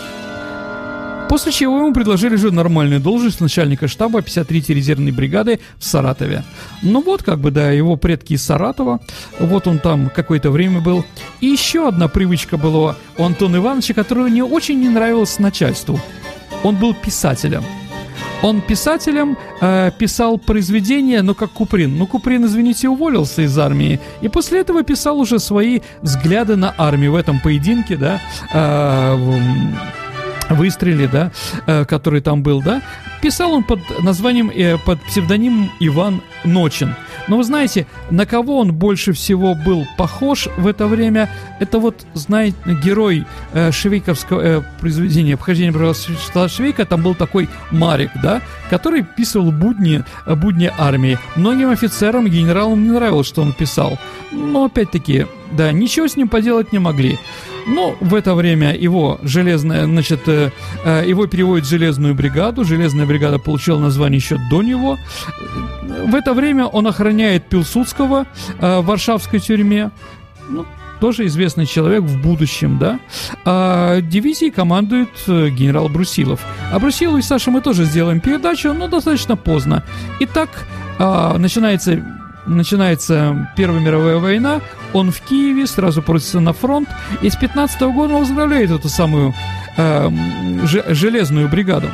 После 1.30 1.52
чего 1.52 1.78
ему 1.78 1.92
предложили 1.92 2.34
же 2.34 2.50
нормальную 2.50 3.00
должность 3.00 3.40
начальника 3.40 3.86
штаба 3.86 4.18
53-й 4.18 4.74
резервной 4.74 5.12
бригады 5.12 5.60
в 5.78 5.84
Саратове. 5.84 6.42
Ну 6.82 7.00
вот, 7.02 7.22
как 7.22 7.38
бы, 7.38 7.52
да, 7.52 7.70
его 7.70 7.94
предки 7.94 8.32
из 8.32 8.42
Саратова. 8.42 8.98
Вот 9.38 9.68
он 9.68 9.78
там 9.78 10.10
какое-то 10.12 10.50
время 10.50 10.80
был. 10.80 11.04
И 11.40 11.46
еще 11.46 11.86
одна 11.86 12.08
привычка 12.08 12.56
была 12.56 12.96
у 13.16 13.22
Антона 13.22 13.58
Ивановича, 13.58 13.94
которая 13.94 14.28
не 14.28 14.42
очень 14.42 14.80
не 14.80 14.88
нравилась 14.88 15.38
начальству. 15.38 16.00
Он 16.64 16.74
был 16.74 16.94
писателем. 16.94 17.62
Он 18.42 18.60
писателем 18.60 19.38
э, 19.60 19.92
писал 19.96 20.36
произведения, 20.36 21.22
ну 21.22 21.36
как 21.36 21.52
Куприн. 21.52 21.96
Ну 21.96 22.08
Куприн, 22.08 22.46
извините, 22.46 22.88
уволился 22.88 23.42
из 23.42 23.56
армии. 23.56 24.00
И 24.20 24.28
после 24.28 24.62
этого 24.62 24.82
писал 24.82 25.20
уже 25.20 25.38
свои 25.38 25.78
взгляды 26.02 26.56
на 26.56 26.74
армию 26.76 27.12
в 27.12 27.14
этом 27.14 27.38
поединке, 27.38 27.96
да. 27.96 28.20
Э, 28.52 29.16
выстреле, 30.50 31.08
да, 31.08 31.32
э, 31.66 31.84
который 31.84 32.20
там 32.20 32.42
был, 32.42 32.62
да, 32.62 32.82
писал 33.22 33.52
он 33.52 33.64
под 33.64 33.80
названием, 34.00 34.50
э, 34.50 34.78
под 34.78 35.00
псевдонимом 35.02 35.70
Иван 35.80 36.22
Ночин. 36.44 36.94
Но 37.28 37.36
вы 37.36 37.44
знаете, 37.44 37.86
на 38.10 38.26
кого 38.26 38.58
он 38.58 38.72
больше 38.72 39.12
всего 39.12 39.54
был 39.54 39.86
похож 39.96 40.48
в 40.56 40.66
это 40.66 40.86
время? 40.86 41.30
Это 41.60 41.78
вот, 41.78 42.06
знаете, 42.14 42.56
герой 42.82 43.26
э, 43.52 43.70
швейковского 43.70 44.40
э, 44.40 44.62
произведения 44.80 45.34
«Обхождение 45.34 45.72
правила 45.72 46.48
Швейка», 46.48 46.84
там 46.84 47.02
был 47.02 47.14
такой 47.14 47.48
Марик, 47.70 48.10
да, 48.22 48.40
который 48.68 49.02
писал 49.02 49.52
будни, 49.52 50.02
будни 50.26 50.72
армии. 50.76 51.18
Многим 51.36 51.70
офицерам, 51.70 52.26
генералам 52.26 52.82
не 52.82 52.90
нравилось, 52.90 53.26
что 53.26 53.42
он 53.42 53.52
писал. 53.52 53.98
Но 54.32 54.64
опять-таки, 54.64 55.26
да, 55.50 55.72
ничего 55.72 56.06
с 56.08 56.16
ним 56.16 56.28
поделать 56.28 56.72
не 56.72 56.78
могли. 56.78 57.18
Но 57.66 57.94
в 58.00 58.14
это 58.14 58.34
время 58.34 58.74
его 58.74 59.18
железная, 59.22 59.84
значит, 59.84 60.20
э, 60.26 60.50
э, 60.84 61.04
его 61.06 61.26
переводят 61.26 61.66
в 61.66 61.70
железную 61.70 62.14
бригаду. 62.14 62.64
Железная 62.64 63.06
бригада 63.06 63.38
получила 63.38 63.78
название 63.78 64.18
еще 64.18 64.38
до 64.50 64.62
него. 64.62 64.98
В 65.82 66.14
это 66.14 66.32
время 66.34 66.66
он 66.66 66.86
охраняет 66.86 67.48
Пилсудского 67.48 68.26
э, 68.58 68.80
в 68.80 68.86
Варшавской 68.86 69.40
тюрьме. 69.40 69.90
Ну, 70.48 70.64
тоже 71.00 71.26
известный 71.26 71.66
человек 71.66 72.02
в 72.02 72.20
будущем, 72.20 72.78
да. 72.78 73.00
А 73.44 74.00
дивизией 74.00 74.50
командует 74.50 75.10
э, 75.26 75.48
генерал 75.48 75.88
Брусилов. 75.88 76.40
А 76.72 76.78
Брусилову 76.78 77.18
и 77.18 77.22
Саше 77.22 77.50
мы 77.50 77.60
тоже 77.60 77.84
сделаем 77.84 78.20
передачу, 78.20 78.72
но 78.72 78.86
достаточно 78.86 79.36
поздно. 79.36 79.82
Итак, 80.20 80.66
а, 80.98 81.38
начинается 81.38 82.19
начинается 82.46 83.50
Первая 83.56 83.80
мировая 83.80 84.16
война, 84.16 84.60
он 84.92 85.10
в 85.10 85.20
Киеве, 85.20 85.66
сразу 85.66 86.02
просится 86.02 86.40
на 86.40 86.52
фронт, 86.52 86.88
и 87.22 87.30
с 87.30 87.36
15 87.36 87.82
-го 87.82 87.92
года 87.92 88.14
он 88.14 88.20
возглавляет 88.20 88.70
эту 88.70 88.88
самую 88.88 89.34
э, 89.76 90.10
железную 90.64 91.48
бригаду. 91.48 91.88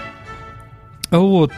Вот 1.10 1.52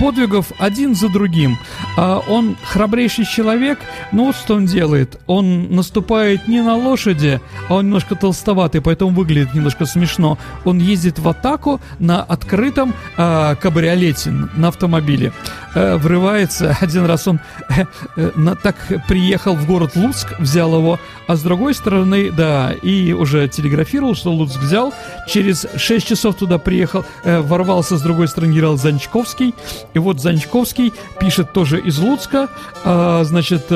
подвигов 0.00 0.52
один 0.58 0.94
за 0.94 1.10
другим. 1.10 1.58
А 1.96 2.22
он 2.26 2.56
храбрейший 2.64 3.26
человек, 3.26 3.78
но 4.12 4.24
вот 4.24 4.36
что 4.36 4.54
он 4.54 4.64
делает. 4.64 5.20
Он 5.26 5.74
наступает 5.74 6.48
не 6.48 6.62
на 6.62 6.74
лошади, 6.74 7.40
а 7.68 7.74
он 7.74 7.86
немножко 7.86 8.14
толстоватый, 8.14 8.80
поэтому 8.80 9.10
выглядит 9.12 9.52
немножко 9.54 9.84
смешно. 9.84 10.38
Он 10.64 10.78
ездит 10.78 11.18
в 11.18 11.28
атаку 11.28 11.80
на 11.98 12.22
открытом 12.22 12.94
а, 13.18 13.54
кабриолете, 13.56 14.30
на 14.30 14.68
автомобиле. 14.68 15.32
А, 15.74 15.98
врывается, 15.98 16.76
один 16.80 17.04
раз 17.04 17.28
он 17.28 17.40
а, 17.68 17.86
а, 18.16 18.56
так 18.56 18.76
приехал 19.06 19.54
в 19.54 19.66
город 19.66 19.96
Луцк, 19.96 20.40
взял 20.40 20.74
его, 20.74 20.98
а 21.26 21.36
с 21.36 21.42
другой 21.42 21.74
стороны, 21.74 22.30
да, 22.30 22.72
и 22.72 23.12
уже 23.12 23.48
телеграфировал, 23.48 24.14
что 24.14 24.32
Луцк 24.32 24.58
взял. 24.58 24.94
Через 25.28 25.66
6 25.76 26.06
часов 26.06 26.36
туда 26.36 26.58
приехал, 26.58 27.04
а, 27.24 27.42
ворвался 27.42 27.98
с 27.98 28.02
другой 28.02 28.28
стороны 28.28 28.52
генерал 28.52 28.78
Занчковский, 28.78 29.54
и 29.94 29.98
вот 29.98 30.20
Занчковский 30.20 30.92
пишет 31.18 31.52
тоже 31.52 31.80
из 31.80 31.98
Луцка, 31.98 32.48
а, 32.84 33.24
значит, 33.24 33.66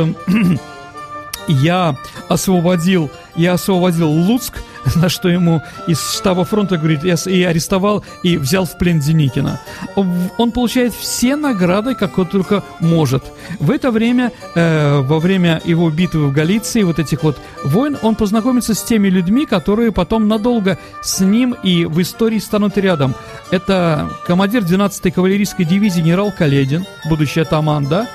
я 1.48 1.96
освободил, 2.28 3.10
я 3.36 3.54
освободил 3.54 4.08
Луцк, 4.10 4.62
на 4.96 5.08
что 5.08 5.28
ему 5.28 5.62
из 5.86 6.00
штаба 6.14 6.44
фронта 6.44 6.76
говорит, 6.76 7.04
я 7.04 7.16
и 7.26 7.42
арестовал, 7.42 8.04
и 8.22 8.36
взял 8.36 8.64
в 8.64 8.76
плен 8.78 9.00
Деникина. 9.00 9.60
Он 9.96 10.52
получает 10.52 10.94
все 10.94 11.36
награды, 11.36 11.94
как 11.94 12.18
он 12.18 12.26
только 12.26 12.62
может. 12.80 13.24
В 13.58 13.70
это 13.70 13.90
время, 13.90 14.32
э, 14.54 15.00
во 15.00 15.18
время 15.18 15.60
его 15.64 15.90
битвы 15.90 16.28
в 16.28 16.32
Галиции, 16.32 16.82
вот 16.82 16.98
этих 16.98 17.22
вот 17.22 17.38
войн, 17.64 17.96
он 18.02 18.14
познакомится 18.14 18.74
с 18.74 18.82
теми 18.82 19.08
людьми, 19.08 19.46
которые 19.46 19.92
потом 19.92 20.28
надолго 20.28 20.78
с 21.02 21.20
ним 21.20 21.56
и 21.62 21.84
в 21.84 22.00
истории 22.00 22.38
станут 22.38 22.76
рядом. 22.78 23.14
Это 23.50 24.10
командир 24.26 24.62
12-й 24.62 25.10
кавалерийской 25.10 25.64
дивизии 25.64 26.00
генерал 26.00 26.32
Каледин, 26.36 26.84
будущий 27.08 27.40
атаман, 27.40 27.86
да? 27.86 28.08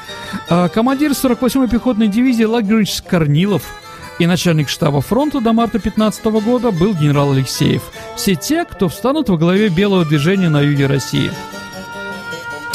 А 0.49 0.67
командир 0.69 1.11
48-й 1.11 1.69
пехотной 1.69 2.07
дивизии 2.07 2.43
Лагеревич 2.43 3.01
Корнилов– 3.01 3.63
и 4.19 4.27
начальник 4.27 4.69
штаба 4.69 5.01
фронта 5.01 5.39
до 5.39 5.53
марта 5.53 5.79
15 5.79 6.25
года 6.25 6.71
был 6.71 6.93
генерал 6.93 7.31
Алексеев. 7.31 7.81
Все 8.15 8.35
те, 8.35 8.65
кто 8.65 8.89
встанут 8.89 9.29
во 9.29 9.38
главе 9.38 9.69
белого 9.69 10.05
движения 10.05 10.49
на 10.49 10.61
юге 10.61 10.85
России. 10.85 11.31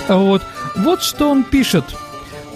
Вот, 0.09 0.43
вот 0.77 1.03
что 1.03 1.31
он 1.31 1.45
пишет. 1.45 1.85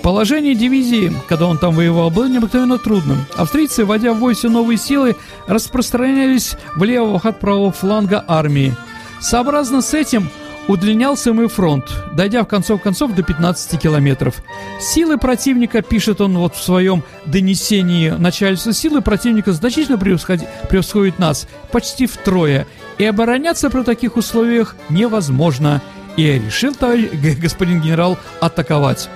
Положение 0.03 0.55
дивизии, 0.55 1.13
когда 1.29 1.47
он 1.47 1.59
там 1.59 1.75
воевал, 1.75 2.11
было 2.11 2.27
необыкновенно 2.29 2.79
трудным. 2.79 3.19
Австрийцы, 3.37 3.85
вводя 3.85 4.15
в 4.15 4.21
бой 4.21 4.35
все 4.35 4.49
новые 4.49 4.79
силы, 4.79 5.17
распространялись 5.47 6.57
влево 6.77 7.21
от 7.23 7.41
правого 7.41 7.73
фланга 7.73 8.25
армии. 8.27 8.75
Сообразно 9.21 9.83
с 9.83 9.93
этим 9.95 10.31
Удлинялся 10.69 11.33
мой 11.33 11.49
фронт, 11.49 11.87
дойдя 12.13 12.43
в 12.45 12.47
концов 12.47 12.83
концов 12.83 13.15
до 13.15 13.23
15 13.23 13.81
километров. 13.81 14.43
Силы 14.79 15.17
противника, 15.17 15.81
пишет 15.81 16.21
он 16.21 16.37
вот 16.37 16.55
в 16.55 16.63
своем 16.63 17.03
донесении 17.25 18.11
начальства, 18.11 18.75
силы 18.75 19.01
противника 19.01 19.53
значительно 19.53 19.97
превосходят 19.97 21.19
нас, 21.19 21.49
почти 21.73 22.07
втрое, 22.07 22.67
и 22.99 23.05
обороняться 23.07 23.71
при 23.71 23.83
таких 23.83 24.19
условиях 24.19 24.77
невозможно. 24.91 25.81
И 26.19 26.23
я 26.23 26.39
решил, 26.39 26.75
товарищ, 26.75 27.09
господин 27.41 27.81
генерал, 27.81 28.19
атаковать. 28.41 29.09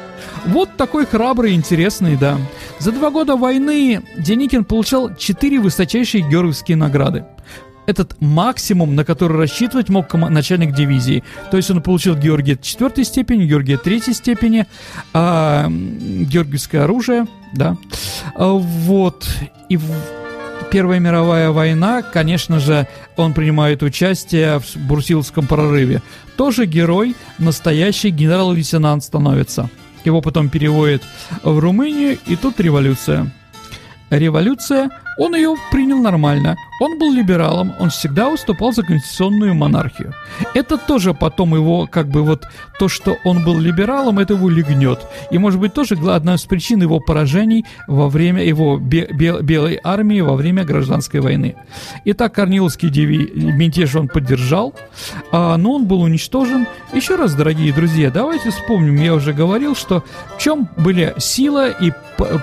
Вот 0.47 0.71
такой 0.79 1.05
храбрый 1.05 1.53
и 1.53 1.55
интересный, 1.55 2.17
да. 2.17 2.39
За 2.79 2.93
два 2.93 3.11
года 3.11 3.37
войны 3.37 4.01
Деникин 4.17 4.65
получал 4.65 5.15
четыре 5.17 5.61
высочайшие 5.61 6.27
георгиевские 6.27 6.79
награды 6.79 7.27
этот 7.87 8.21
максимум, 8.21 8.95
на 8.95 9.05
который 9.05 9.37
рассчитывать 9.37 9.89
мог 9.89 10.13
начальник 10.15 10.75
дивизии. 10.75 11.25
То 11.51 11.57
есть 11.57 11.71
он 11.71 11.83
получил 11.83 12.17
Георгия 12.17 12.57
четвертой 12.61 13.05
степени, 13.05 13.45
Георгия 13.45 13.77
третьей 13.77 14.15
степени, 14.15 14.67
а, 15.13 15.69
георгиевское 15.69 16.85
оружие, 16.85 17.27
да. 17.55 17.77
А, 18.35 18.53
вот. 18.53 19.29
И 19.69 19.77
в 19.77 19.85
Первая 20.73 21.01
мировая 21.01 21.51
война, 21.51 22.01
конечно 22.01 22.59
же, 22.59 22.89
он 23.17 23.35
принимает 23.35 23.83
участие 23.83 24.59
в 24.59 24.77
Бурсиловском 24.77 25.47
прорыве. 25.47 26.01
Тоже 26.39 26.65
герой, 26.65 27.15
настоящий 27.39 28.09
генерал-лейтенант 28.09 29.05
становится. 29.05 29.69
Его 30.07 30.23
потом 30.23 30.49
переводят 30.49 31.03
в 31.43 31.59
Румынию, 31.59 32.19
и 32.27 32.37
тут 32.37 32.59
революция. 32.59 33.31
Революция, 34.09 34.89
он 35.19 35.35
ее 35.35 35.57
принял 35.71 35.99
нормально. 35.99 36.57
Он 36.83 36.99
был 36.99 37.13
либералом, 37.13 37.75
он 37.79 37.91
всегда 37.91 38.29
выступал 38.29 38.73
за 38.73 38.83
конституционную 38.83 39.55
монархию. 39.55 40.15
Это 40.53 40.77
тоже 40.77 41.15
потом 41.15 41.55
его, 41.55 41.87
как 41.87 42.09
бы 42.09 42.25
вот, 42.25 42.49
то, 42.81 42.89
что 42.89 43.17
он 43.25 43.45
был 43.45 43.61
либералом, 43.61 44.19
это 44.19 44.35
его 44.35 44.49
легнет. 44.49 44.99
И, 45.31 45.39
может 45.39 45.61
быть, 45.61 45.75
тоже 45.75 45.95
одна 45.95 46.35
из 46.35 46.43
причин 46.43 46.83
его 46.83 46.99
поражений 46.99 47.65
во 47.87 48.09
время 48.09 48.43
его 48.43 48.79
бе- 48.79 49.07
бе- 49.13 49.43
белой 49.43 49.79
армии 49.85 50.21
во 50.23 50.35
время 50.35 50.65
гражданской 50.65 51.21
войны. 51.21 51.55
Итак, 52.05 52.35
Корниловский 52.35 52.91
мятеж 53.53 53.95
он 53.95 54.09
поддержал, 54.09 54.75
а, 55.31 55.57
но 55.57 55.75
он 55.75 55.87
был 55.87 56.03
уничтожен. 56.03 56.67
Еще 56.93 57.15
раз, 57.15 57.35
дорогие 57.35 57.73
друзья, 57.73 58.11
давайте 58.11 58.51
вспомним, 58.51 58.97
я 58.97 59.15
уже 59.15 59.33
говорил, 59.33 59.77
что 59.77 60.03
в 60.37 60.41
чем 60.41 60.69
были 60.77 61.15
сила 61.19 61.69
и 61.71 61.93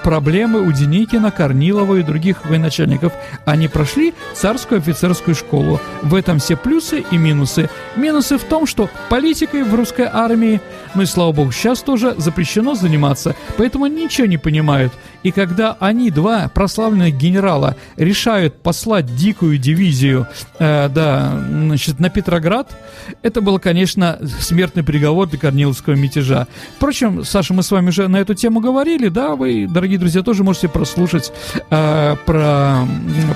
проблемы 0.03 0.61
у 0.61 0.71
Деникина, 0.71 1.31
Корнилова 1.31 1.95
и 1.95 2.03
других 2.03 2.45
военачальников. 2.45 3.13
Они 3.45 3.67
прошли 3.67 4.13
царскую 4.33 4.79
офицерскую 4.79 5.35
школу. 5.35 5.79
В 6.01 6.15
этом 6.15 6.39
все 6.39 6.55
плюсы 6.55 7.03
и 7.11 7.17
минусы. 7.17 7.69
Минусы 7.95 8.37
в 8.37 8.43
том, 8.43 8.65
что 8.65 8.89
политикой 9.09 9.63
в 9.63 9.73
русской 9.75 10.07
армии, 10.11 10.61
ну 10.95 11.01
и 11.01 11.05
слава 11.05 11.31
богу, 11.31 11.51
сейчас 11.51 11.81
тоже 11.81 12.15
запрещено 12.17 12.75
заниматься, 12.75 13.35
поэтому 13.57 13.87
ничего 13.87 14.27
не 14.27 14.37
понимают. 14.37 14.93
И 15.23 15.31
когда 15.31 15.75
они, 15.79 16.11
два 16.11 16.49
прославленных 16.53 17.17
генерала, 17.17 17.75
решают 17.97 18.61
послать 18.61 19.15
дикую 19.15 19.57
дивизию 19.57 20.27
э, 20.59 20.89
да, 20.89 21.37
значит, 21.49 21.99
на 21.99 22.09
Петроград, 22.09 22.75
это 23.21 23.41
был, 23.41 23.59
конечно, 23.59 24.19
смертный 24.39 24.83
приговор 24.83 25.27
для 25.27 25.39
Корниловского 25.39 25.95
мятежа. 25.95 26.47
Впрочем, 26.77 27.23
Саша, 27.23 27.53
мы 27.53 27.63
с 27.63 27.71
вами 27.71 27.89
уже 27.89 28.07
на 28.07 28.17
эту 28.17 28.33
тему 28.33 28.59
говорили, 28.59 29.09
да, 29.09 29.35
вы, 29.35 29.67
дорогие 29.67 29.99
друзья, 29.99 30.21
тоже 30.21 30.43
можете 30.43 30.69
прослушать 30.69 31.31
э, 31.69 32.15
про, 32.25 32.87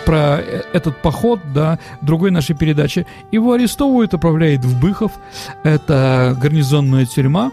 про 0.06 0.40
этот 0.74 1.02
поход, 1.02 1.40
да, 1.54 1.80
другой 2.02 2.32
нашей 2.32 2.56
передаче. 2.56 3.06
Его 3.32 3.54
арестовывают, 3.54 4.14
отправляют 4.14 4.64
в 4.64 4.80
Быхов, 4.80 5.12
это 5.64 6.38
гарнизонная 6.40 7.06
тюрьма, 7.06 7.52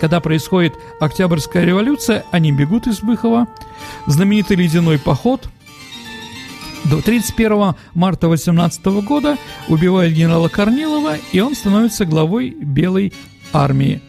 когда 0.00 0.20
происходит 0.20 0.74
Октябрьская 0.98 1.64
революция, 1.64 2.24
они 2.30 2.52
бегут 2.52 2.86
из 2.86 3.00
Быхова. 3.00 3.46
Знаменитый 4.06 4.56
ледяной 4.56 4.98
поход 4.98 5.48
до 6.86 7.02
31 7.02 7.74
марта 7.92 8.28
18 8.28 8.84
года 9.04 9.36
убивает 9.68 10.14
генерала 10.14 10.48
Корнилова, 10.48 11.16
и 11.32 11.40
он 11.40 11.54
становится 11.54 12.06
главой 12.06 12.50
Белой 12.50 13.12
армии. 13.52 14.00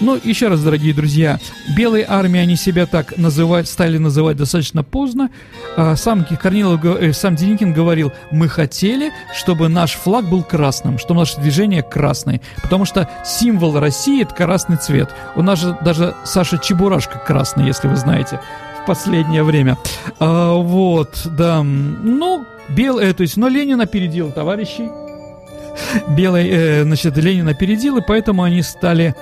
Ну, 0.00 0.18
еще 0.22 0.48
раз, 0.48 0.62
дорогие 0.62 0.92
друзья, 0.92 1.38
белые 1.76 2.04
армии, 2.08 2.40
они 2.40 2.56
себя 2.56 2.86
так 2.86 3.16
называть, 3.16 3.68
стали 3.68 3.98
называть 3.98 4.36
достаточно 4.36 4.82
поздно. 4.82 5.30
А, 5.76 5.96
сам 5.96 6.24
Корнилов, 6.24 6.84
э, 6.84 7.12
сам 7.12 7.36
Деникин 7.36 7.72
говорил, 7.72 8.12
мы 8.30 8.48
хотели, 8.48 9.12
чтобы 9.34 9.68
наш 9.68 9.92
флаг 9.92 10.28
был 10.28 10.42
красным, 10.42 10.98
чтобы 10.98 11.20
наше 11.20 11.40
движение 11.40 11.82
красное, 11.82 12.40
потому 12.62 12.84
что 12.84 13.08
символ 13.24 13.78
России– 13.78 14.22
это 14.22 14.34
красный 14.34 14.76
цвет. 14.76 15.10
У 15.36 15.42
нас 15.42 15.60
же 15.60 15.76
даже 15.82 16.14
Саша 16.24 16.58
Чебурашка 16.58 17.18
красный, 17.18 17.66
если 17.66 17.88
вы 17.88 17.96
знаете, 17.96 18.40
в 18.82 18.86
последнее 18.86 19.42
время. 19.42 19.78
А, 20.18 20.54
вот, 20.54 21.20
да, 21.24 21.62
ну, 21.62 22.44
белый, 22.68 23.06
э, 23.06 23.14
то 23.14 23.22
есть, 23.22 23.36
но 23.36 23.48
Ленин 23.48 23.80
опередил 23.80 24.32
товарищей, 24.32 24.88
белой, 26.08 26.48
э, 26.50 26.82
значит, 26.84 27.16
Ленин 27.16 27.48
опередил, 27.48 27.98
и 27.98 28.02
поэтому 28.06 28.42
они 28.42 28.62
стали 28.62 29.14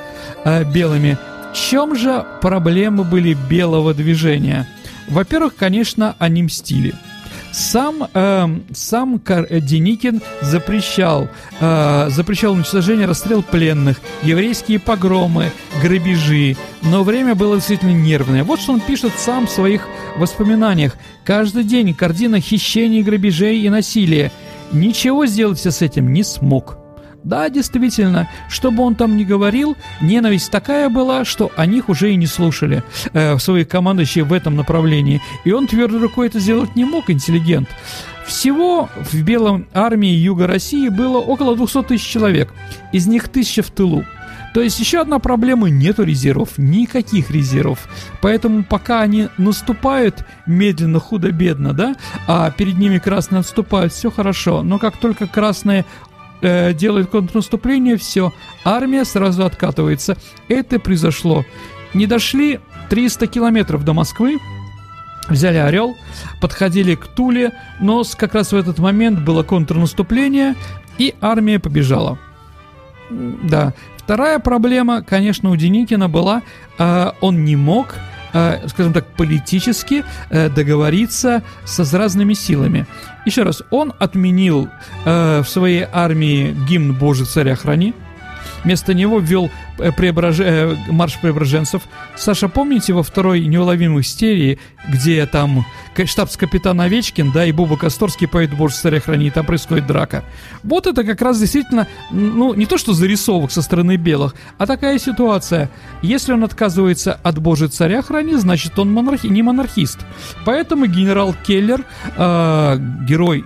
э, 0.45 0.65
белыми. 0.65 1.19
В 1.53 1.57
чем 1.57 1.97
же 1.97 2.25
проблемы 2.41 3.05
были 3.05 3.35
белого 3.35 3.93
движения? 3.95 4.67
Во-первых, 5.09 5.55
конечно, 5.57 6.17
они 6.19 6.43
мстили. 6.45 6.95
Сам, 7.53 8.09
э, 8.15 8.49
сам 8.73 9.19
Кар- 9.19 9.47
э, 9.51 9.61
Деникин 9.61 10.23
запрещал, 10.41 11.29
э, 11.61 12.09
запрещал 12.09 12.55
уничтожение, 12.55 13.07
расстрел 13.07 13.43
пленных, 13.43 14.01
еврейские 14.23 14.79
погромы, 14.79 15.53
грабежи. 15.83 16.57
Но 16.83 17.03
время 17.03 17.35
было 17.35 17.57
действительно 17.57 17.93
нервное. 17.93 18.43
Вот 18.43 18.59
что 18.59 18.73
он 18.73 18.81
пишет 18.81 19.13
сам 19.19 19.47
в 19.47 19.51
своих 19.51 19.87
воспоминаниях. 20.17 20.97
«Каждый 21.25 21.65
день 21.65 21.93
картина 21.93 22.41
хищений, 22.41 23.03
грабежей 23.03 23.61
и 23.61 23.69
насилия. 23.69 24.33
Ничего 24.73 25.27
сделать 25.27 25.61
с 25.61 25.83
этим 25.83 26.13
не 26.13 26.25
смог. 26.25 26.79
Да, 27.25 27.49
действительно, 27.49 28.29
что 28.49 28.71
бы 28.73 28.83
он 28.83 28.97
там 28.97 29.17
ни 29.17 29.23
говорил, 29.23 29.77
ненависть 30.01 30.51
такая 30.51 30.89
была, 30.89 31.25
что 31.25 31.53
о 31.57 31.67
них 31.67 31.89
уже 31.89 32.13
и 32.13 32.17
не 32.17 32.27
слушали 32.27 32.83
э, 33.13 33.39
своих 33.39 33.69
командующих 33.69 34.27
в 34.27 34.33
этом 34.33 34.57
направлении. 34.57 35.23
И 35.45 35.53
он 35.53 35.69
твердой 35.69 36.01
рукой 36.01 36.27
это 36.27 36.41
сделать 36.41 36.75
не 36.75 36.85
мог, 36.85 37.11
интеллигент. 37.11 37.69
Всего 38.27 38.89
в 38.97 39.23
Белом 39.23 39.69
армии 39.73 40.11
Юга 40.11 40.47
России 40.47 40.89
было 40.89 41.19
около 41.19 41.57
200 41.57 41.83
тысяч 41.85 42.07
человек, 42.07 42.53
из 42.93 43.07
них 43.07 43.29
тысяча 43.29 43.63
в 43.63 43.71
тылу. 43.71 44.05
То 44.55 44.61
есть 44.61 44.79
еще 44.79 45.01
одна 45.01 45.19
проблема– 45.19 45.69
нету 45.71 46.05
резервов, 46.05 46.59
никаких 46.59 47.31
резервов. 47.31 47.89
Поэтому 48.21 48.65
пока 48.65 49.01
они 49.01 49.29
наступают 49.39 50.25
медленно, 50.47 51.01
худо-бедно, 51.01 51.73
да, 51.73 51.97
а 52.27 52.51
перед 52.51 52.77
ними 52.79 52.99
красные 52.99 53.41
отступают, 53.41 53.93
все 53.93 54.11
хорошо. 54.11 54.63
Но 54.63 54.79
как 54.79 54.99
только 54.99 55.27
красные 55.27 55.87
э, 56.43 56.75
делают 56.75 57.11
контрнаступление, 57.11 57.97
все, 57.97 58.33
армия 58.65 59.05
сразу 59.05 59.45
откатывается. 59.45 60.19
Это 60.49 60.79
произошло. 60.79 61.45
Не 61.95 62.07
дошли 62.07 62.61
300 62.91 63.27
километров 63.29 63.85
до 63.85 63.95
Москвы, 63.95 64.39
взяли 65.29 65.57
Орел, 65.59 65.97
подходили 66.41 66.95
к 66.95 67.07
Туле, 67.07 67.53
но 67.81 68.03
как 68.17 68.35
раз 68.35 68.53
в 68.53 68.57
этот 68.57 68.79
момент 68.79 69.21
было 69.21 69.43
контрнаступление, 69.43 70.57
и 70.99 71.15
армия 71.21 71.59
побежала. 71.59 72.19
Да, 73.11 73.75
Вторая 74.05 74.39
проблема, 74.39 75.03
конечно, 75.03 75.51
у 75.51 75.57
Деникина 75.57 76.09
была, 76.09 76.43
э, 76.79 77.11
он 77.21 77.45
не 77.45 77.57
мог, 77.57 77.95
э, 78.33 78.69
скажем 78.69 78.93
так, 78.93 79.07
политически 79.17 80.05
э, 80.31 80.49
договориться 80.49 81.43
со, 81.65 81.85
с 81.85 81.95
разными 81.95 82.35
силами. 82.35 82.87
Еще 83.27 83.45
раз, 83.45 83.63
он 83.71 83.93
отменил 83.99 84.69
э, 85.05 85.43
в 85.43 85.49
своей 85.49 85.87
армии 85.93 86.55
гимн 86.69 86.95
«Боже, 86.95 87.25
царя 87.25 87.55
храни», 87.55 87.95
Вместо 88.65 88.95
него 88.95 89.19
ввел 89.19 89.51
э, 89.79 89.93
преображ... 89.93 90.41
Э, 90.41 90.77
марш 90.89 91.19
преображенцев. 91.21 91.83
Саша, 92.17 92.49
помните 92.49 92.93
во 92.93 93.03
второй 93.03 93.47
неуловимой 93.47 94.03
истерии, 94.03 94.59
где 94.89 95.27
там 95.27 95.65
штабс-капитан 96.05 96.81
Овечкин, 96.81 97.33
да, 97.33 97.45
и 97.45 97.53
Буба 97.53 97.77
Косторский 97.77 98.29
поет 98.29 98.55
«Боже, 98.55 98.77
царя 98.77 99.01
храни», 99.01 99.27
и 99.27 99.31
там 99.31 99.45
происходит 99.45 99.87
драка. 99.87 100.25
Вот 100.63 100.87
это 100.87 101.05
как 101.05 101.21
раз 101.21 101.39
действительно, 101.39 101.87
ну, 102.11 102.55
не 102.55 102.67
то 102.67 102.79
что 102.79 102.93
зарисовок 102.93 103.51
со 103.51 103.63
стороны 103.63 103.97
белых, 103.97 104.35
а 104.59 104.67
такая 104.67 104.99
ситуация. 104.99 105.71
Если 106.03 106.33
он 106.33 106.45
отказывается 106.45 107.19
от 107.23 107.39
«Боже, 107.39 107.69
царя 107.69 108.03
храни», 108.03 108.37
значит, 108.37 108.79
он 108.79 108.93
монархи... 108.93 109.27
не 109.27 109.43
монархист. 109.43 109.99
Поэтому 110.45 110.87
генерал 110.87 111.35
Келлер, 111.45 111.85
э, 112.17 112.79
герой 113.07 113.45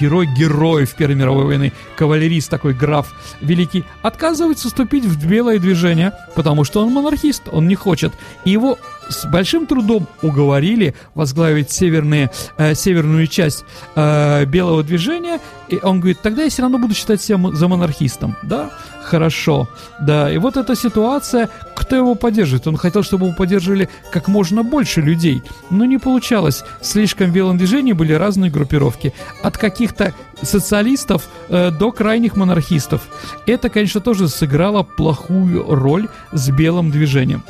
герой 0.00 0.26
героев 0.26 0.94
Первой 0.94 1.14
мировой 1.14 1.44
войны, 1.44 1.72
кавалерист 1.96 2.50
такой, 2.50 2.74
граф 2.74 3.08
великий, 3.40 3.84
отказывается 4.02 4.68
вступить 4.68 5.04
в 5.04 5.26
белое 5.26 5.58
движение, 5.58 6.12
потому 6.34 6.64
что 6.64 6.82
он 6.84 6.92
монархист, 6.92 7.44
он 7.50 7.68
не 7.68 7.74
хочет. 7.74 8.12
И 8.44 8.50
его 8.50 8.78
с 9.08 9.26
большим 9.26 9.66
трудом 9.66 10.06
уговорили 10.22 10.94
возглавить 11.14 11.70
северные, 11.70 12.30
э, 12.56 12.74
северную 12.74 13.26
часть 13.26 13.64
э, 13.94 14.44
белого 14.46 14.82
движения, 14.82 15.40
и 15.68 15.78
он 15.82 16.00
говорит, 16.00 16.20
тогда 16.22 16.42
я 16.42 16.50
все 16.50 16.62
равно 16.62 16.78
буду 16.78 16.94
считать 16.94 17.20
себя 17.20 17.38
за 17.52 17.68
монархистом, 17.68 18.36
да, 18.42 18.70
хорошо, 19.02 19.68
да, 20.00 20.30
и 20.30 20.38
вот 20.38 20.56
эта 20.56 20.76
ситуация, 20.76 21.48
кто 21.74 21.96
его 21.96 22.14
поддерживает? 22.14 22.66
Он 22.66 22.76
хотел, 22.76 23.02
чтобы 23.02 23.26
его 23.26 23.34
поддерживали 23.34 23.88
как 24.12 24.28
можно 24.28 24.62
больше 24.62 25.00
людей, 25.00 25.42
но 25.70 25.84
не 25.84 25.98
получалось, 25.98 26.64
слишком 26.82 27.30
в 27.30 27.32
белом 27.32 27.58
движении 27.58 27.92
были 27.92 28.12
разные 28.12 28.50
группировки, 28.50 29.14
от 29.42 29.56
каких-то 29.56 30.14
социалистов 30.42 31.28
э, 31.48 31.70
до 31.70 31.90
крайних 31.92 32.36
монархистов. 32.36 33.02
Это, 33.46 33.70
конечно, 33.70 34.00
тоже 34.00 34.28
сыграло 34.28 34.82
плохую 34.82 35.64
роль 35.66 36.08
с 36.32 36.50
белым 36.50 36.90
движением. 36.90 37.42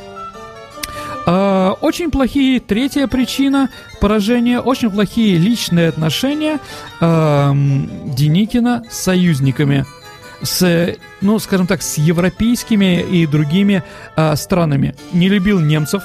Очень 1.88 2.10
плохие, 2.10 2.60
третья 2.60 3.06
причина 3.06 3.70
поражения, 3.98 4.60
очень 4.60 4.90
плохие 4.90 5.38
личные 5.38 5.88
отношения 5.88 6.60
э, 7.00 7.52
Деникина 8.14 8.84
с 8.90 8.98
союзниками 8.98 9.86
с, 10.42 10.96
ну, 11.22 11.38
скажем 11.38 11.66
так, 11.66 11.80
с 11.80 11.96
европейскими 11.96 13.00
и 13.00 13.26
другими 13.26 13.82
э, 14.16 14.36
странами. 14.36 14.96
Не 15.14 15.30
любил 15.30 15.60
немцев, 15.60 16.02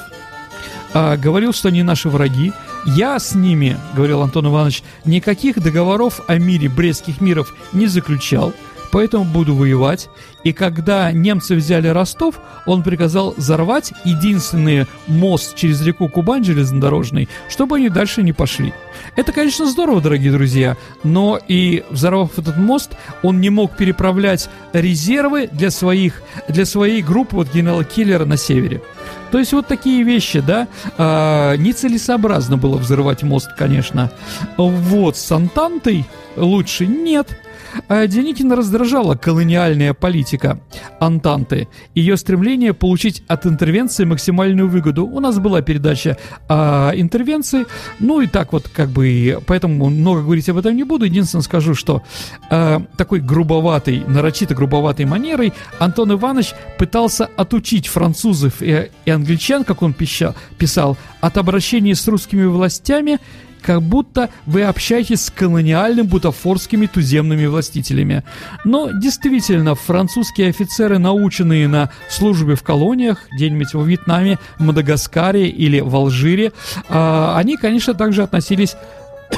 э, 0.93 1.17
говорил, 1.17 1.51
что 1.51 1.67
они 1.67 1.83
наши 1.83 2.07
враги. 2.07 2.53
Я 2.85 3.19
с 3.19 3.35
ними, 3.35 3.77
говорил 3.93 4.21
Антон 4.21 4.47
Иванович, 4.47 4.83
никаких 5.03 5.61
договоров 5.61 6.21
о 6.29 6.37
мире, 6.37 6.69
брестских 6.69 7.19
миров 7.19 7.53
не 7.73 7.87
заключал 7.87 8.53
поэтому 8.93 9.25
буду 9.25 9.55
воевать. 9.55 10.07
И 10.43 10.53
когда 10.53 11.11
немцы 11.11 11.55
взяли 11.55 11.87
Ростов, 11.87 12.39
он 12.67 12.83
приказал 12.83 13.33
взорвать 13.35 13.91
единственный 14.05 14.85
мост 15.07 15.55
через 15.55 15.81
реку 15.81 16.07
Кубань 16.09 16.43
железнодорожный, 16.43 17.27
чтобы 17.49 17.77
они 17.77 17.89
дальше 17.89 18.21
не 18.21 18.33
пошли. 18.33 18.71
Это, 19.15 19.31
конечно, 19.31 19.65
здорово, 19.65 19.99
дорогие 19.99 20.31
друзья, 20.31 20.77
но 21.03 21.39
и 21.47 21.83
взорвав 21.89 22.37
этот 22.37 22.57
мост, 22.57 22.91
он 23.23 23.41
не 23.41 23.49
мог 23.49 23.75
переправлять 23.75 24.47
резервы 24.73 25.49
для 25.51 25.71
своих, 25.71 26.21
для 26.47 26.65
своей 26.65 27.01
группы 27.01 27.35
вот 27.35 27.51
генерала 27.51 27.83
Киллера 27.83 28.25
на 28.25 28.37
севере. 28.37 28.83
То 29.31 29.39
есть 29.39 29.53
вот 29.53 29.67
такие 29.67 30.03
вещи, 30.03 30.39
да, 30.39 30.67
а, 30.99 31.55
нецелесообразно 31.57 32.57
было 32.57 32.77
взрывать 32.77 33.23
мост, 33.23 33.49
конечно. 33.57 34.11
Вот, 34.55 35.17
с 35.17 35.31
Антантой 35.31 36.05
лучше 36.35 36.85
нет. 36.85 37.39
А 37.87 38.07
Деникина 38.07 38.55
раздражала 38.55 39.15
колониальная 39.15 39.93
политика 39.93 40.59
Антанты, 40.99 41.67
ее 41.95 42.17
стремление 42.17 42.73
получить 42.73 43.23
от 43.27 43.45
интервенции 43.45 44.05
максимальную 44.05 44.67
выгоду. 44.67 45.05
У 45.05 45.19
нас 45.19 45.39
была 45.39 45.61
передача 45.61 46.17
о 46.47 46.91
интервенции, 46.95 47.65
ну 47.99 48.21
и 48.21 48.27
так 48.27 48.53
вот 48.53 48.67
как 48.69 48.89
бы, 48.89 49.39
поэтому 49.45 49.89
много 49.89 50.21
говорить 50.21 50.49
об 50.49 50.57
этом 50.57 50.75
не 50.75 50.83
буду. 50.83 51.05
Единственное 51.05 51.43
скажу, 51.43 51.75
что 51.75 52.03
э, 52.49 52.79
такой 52.97 53.19
грубоватой, 53.19 54.03
нарочито 54.07 54.55
грубоватой 54.55 55.05
манерой 55.05 55.53
Антон 55.79 56.13
Иванович 56.13 56.53
пытался 56.77 57.29
отучить 57.35 57.87
французов 57.87 58.61
и, 58.61 58.89
и 59.05 59.11
англичан, 59.11 59.63
как 59.63 59.81
он 59.81 59.93
пищал, 59.93 60.35
писал, 60.57 60.97
от 61.21 61.37
обращения 61.37 61.95
с 61.95 62.07
русскими 62.07 62.45
властями 62.45 63.19
как 63.63 63.81
будто 63.81 64.29
вы 64.45 64.63
общаетесь 64.63 65.25
с 65.25 65.29
колониальными 65.31 66.05
бутафорскими 66.05 66.85
туземными 66.85 67.45
властителями. 67.45 68.23
Но 68.65 68.91
действительно, 68.91 69.75
французские 69.75 70.49
офицеры, 70.49 70.99
наученные 70.99 71.67
на 71.67 71.89
службе 72.09 72.55
в 72.55 72.63
колониях, 72.63 73.27
где-нибудь 73.31 73.73
во 73.73 73.83
Вьетнаме, 73.83 74.37
Мадагаскаре 74.59 75.47
или 75.47 75.79
в 75.79 75.95
Алжире, 75.95 76.51
а, 76.89 77.37
они, 77.37 77.57
конечно, 77.57 77.93
также 77.93 78.23
относились 78.23 78.75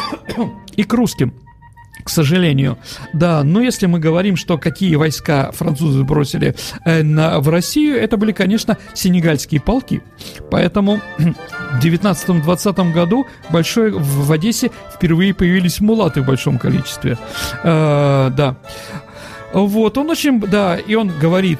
и 0.75 0.83
к 0.83 0.93
русским 0.93 1.33
к 2.05 2.09
сожалению. 2.09 2.77
Да, 3.13 3.43
но 3.43 3.61
если 3.61 3.87
мы 3.87 3.99
говорим, 3.99 4.35
что 4.35 4.59
какие 4.59 4.95
войска 4.95 5.51
французы 5.51 6.03
бросили 6.03 6.55
э, 6.85 7.01
на, 7.01 7.39
в 7.39 7.49
Россию, 7.49 7.97
это 7.97 8.15
были, 8.15 8.31
конечно, 8.31 8.77
сенегальские 8.93 9.59
полки. 9.59 10.03
Поэтому 10.51 11.01
в 11.17 11.83
19-20 11.83 12.93
году 12.93 13.25
большой, 13.49 13.89
в, 13.89 14.27
в 14.27 14.31
Одессе 14.31 14.69
впервые 14.93 15.33
появились 15.33 15.79
мулаты 15.79 16.21
в 16.21 16.27
большом 16.27 16.59
количестве. 16.59 17.17
Э, 17.63 18.29
да. 18.29 18.55
Вот, 19.51 19.97
он 19.97 20.07
очень, 20.11 20.39
да, 20.39 20.77
и 20.77 20.93
он 20.93 21.07
говорит, 21.07 21.59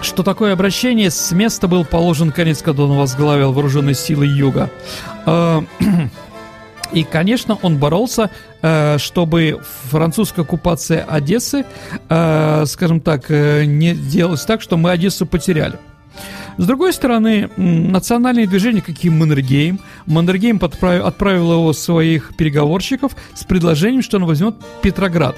что 0.00 0.24
такое 0.24 0.52
обращение 0.54 1.12
с 1.12 1.30
места 1.30 1.68
был 1.68 1.84
положен 1.84 2.32
конец, 2.32 2.62
когда 2.62 2.82
он 2.82 2.96
возглавил 2.98 3.52
вооруженные 3.52 3.94
силы 3.94 4.26
Юга. 4.26 4.70
Э, 5.24 5.60
и, 6.92 7.04
конечно, 7.04 7.58
он 7.62 7.78
боролся, 7.78 8.30
э, 8.62 8.98
чтобы 8.98 9.60
французская 9.90 10.42
оккупация 10.42 11.04
Одессы, 11.04 11.64
э, 12.08 12.64
скажем 12.66 13.00
так, 13.00 13.26
э, 13.28 13.64
не 13.64 13.94
делалась 13.94 14.44
так, 14.44 14.60
что 14.60 14.76
мы 14.76 14.90
Одессу 14.90 15.26
потеряли. 15.26 15.78
С 16.56 16.66
другой 16.66 16.92
стороны, 16.92 17.48
национальные 17.56 18.46
движения, 18.46 18.82
какие 18.82 19.10
Маннергейм, 19.10 19.80
Маннергейм 20.06 20.60
отправил 20.60 21.52
его 21.52 21.72
своих 21.72 22.36
переговорщиков 22.36 23.16
с 23.34 23.44
предложением, 23.44 24.02
что 24.02 24.18
он 24.18 24.26
возьмет 24.26 24.56
Петроград. 24.82 25.36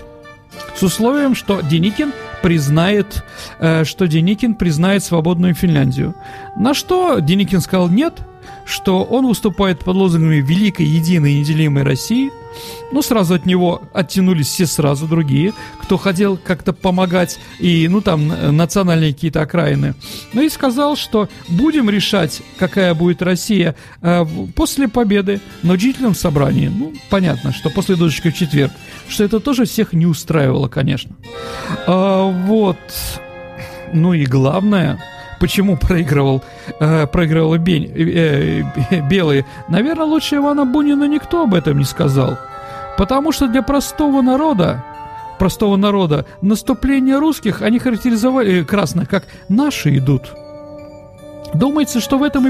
С 0.75 0.83
условием, 0.83 1.35
что 1.35 1.61
Деникин 1.61 2.13
признает, 2.43 3.25
что 3.59 4.07
Деникин 4.07 4.55
признает 4.55 5.05
свободную 5.05 5.55
Финляндию. 5.55 6.15
На 6.57 6.75
что 6.75 7.21
Деникин 7.21 7.61
сказал 7.61 7.89
нет– 7.89 8.15
что 8.65 9.05
он 9.05 9.27
выступает 9.27 9.81
под 9.81 9.97
лозунгами 9.97 10.37
«Великой, 10.37 10.87
единой, 10.87 11.35
неделимой 11.35 11.83
России», 11.83 12.31
ну, 12.91 13.03
сразу 13.03 13.35
от 13.35 13.47
него 13.47 13.83
оттянулись 13.93 14.49
все 14.49 14.67
сразу 14.67 15.07
другие, 15.07 15.55
кто 15.81 15.97
хотел 15.97 16.37
как-то 16.37 16.73
помогать, 16.73 17.39
и, 17.59 17.89
ну, 17.89 18.01
там, 18.01 18.29
национальные 18.57 19.15
какие-то 19.15 19.43
окраины. 19.43 19.95
Ну, 20.33 20.43
и 20.43 20.49
сказал, 20.49 20.97
что 20.97 21.29
будем 21.49 21.89
решать, 21.89 22.43
какая 22.59 22.95
будет 22.95 23.23
Россия 23.23 23.75
э, 24.03 24.27
после 24.55 24.89
победы 24.89 25.41
на 25.63 25.73
учительном 25.73 26.15
собрании. 26.15 26.69
Ну, 26.69 26.93
понятно, 27.09 27.53
что 27.53 27.71
после 27.71 27.97
дочки 27.97 28.31
в 28.31 28.35
четверг. 28.35 28.73
Что 29.09 29.25
это 29.25 29.41
тоже 29.41 29.65
всех 29.65 29.93
не 29.93 30.07
устраивало, 30.07 30.69
конечно. 30.69 31.17
А, 31.87 32.25
вот. 32.25 32.79
Ну 33.93 34.15
и 34.15 34.25
главное, 34.25 35.03
почему 35.43 35.77
проигрывал, 35.77 36.41
э, 36.79 37.09
проигрывал 37.09 37.57
Бень, 37.59 37.91
э, 37.93 38.63
э, 38.91 39.01
Белые, 39.11 39.45
наверное, 39.69 40.07
лучше 40.07 40.37
Ивана 40.37 40.65
Бунина 40.65 41.09
никто 41.09 41.43
об 41.43 41.55
этом 41.55 41.79
не 41.79 41.85
сказал. 41.85 42.39
Потому 42.97 43.33
что 43.33 43.49
для 43.49 43.63
простого 43.63 44.23
народа, 44.23 44.85
простого 45.41 45.77
народа, 45.77 46.27
наступление 46.43 47.19
русских 47.19 47.61
они 47.61 47.81
характеризовали 47.81 48.61
э, 48.61 48.65
красных 48.65 49.09
как 49.09 49.25
«наши 49.49 49.99
идут». 49.99 50.33
Думается, 51.55 52.01
что 52.01 52.19
в 52.19 52.23
этом 52.23 52.47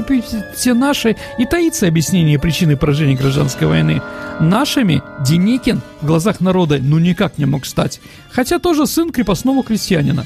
все 0.55 0.75
наши 0.75 1.15
и 1.39 1.45
таится 1.45 1.87
объяснение 1.87 2.37
причины 2.37 2.77
поражения 2.77 3.15
гражданской 3.15 3.67
войны. 3.67 4.03
Нашими 4.39 5.01
Деникин 5.25 5.81
в 6.01 6.05
глазах 6.05 6.41
народа 6.41 6.77
ну 6.79 6.99
никак 6.99 7.39
не 7.39 7.45
мог 7.45 7.65
стать, 7.65 7.99
хотя 8.31 8.59
тоже 8.59 8.85
сын 8.85 9.11
крепостного 9.11 9.63
крестьянина 9.63 10.25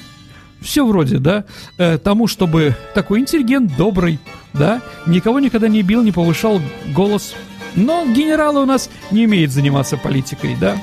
все 0.61 0.85
вроде, 0.85 1.19
да, 1.19 1.45
э, 1.77 1.97
тому, 1.97 2.27
чтобы 2.27 2.75
такой 2.93 3.19
интеллигент, 3.19 3.75
добрый, 3.77 4.19
да, 4.53 4.81
никого 5.05 5.39
никогда 5.39 5.67
не 5.67 5.81
бил, 5.81 6.03
не 6.03 6.11
повышал 6.11 6.61
голос. 6.93 7.33
Но 7.75 8.05
генералы 8.05 8.63
у 8.63 8.65
нас 8.65 8.89
не 9.11 9.25
умеют 9.25 9.51
заниматься 9.51 9.97
политикой, 9.97 10.55
да. 10.59 10.77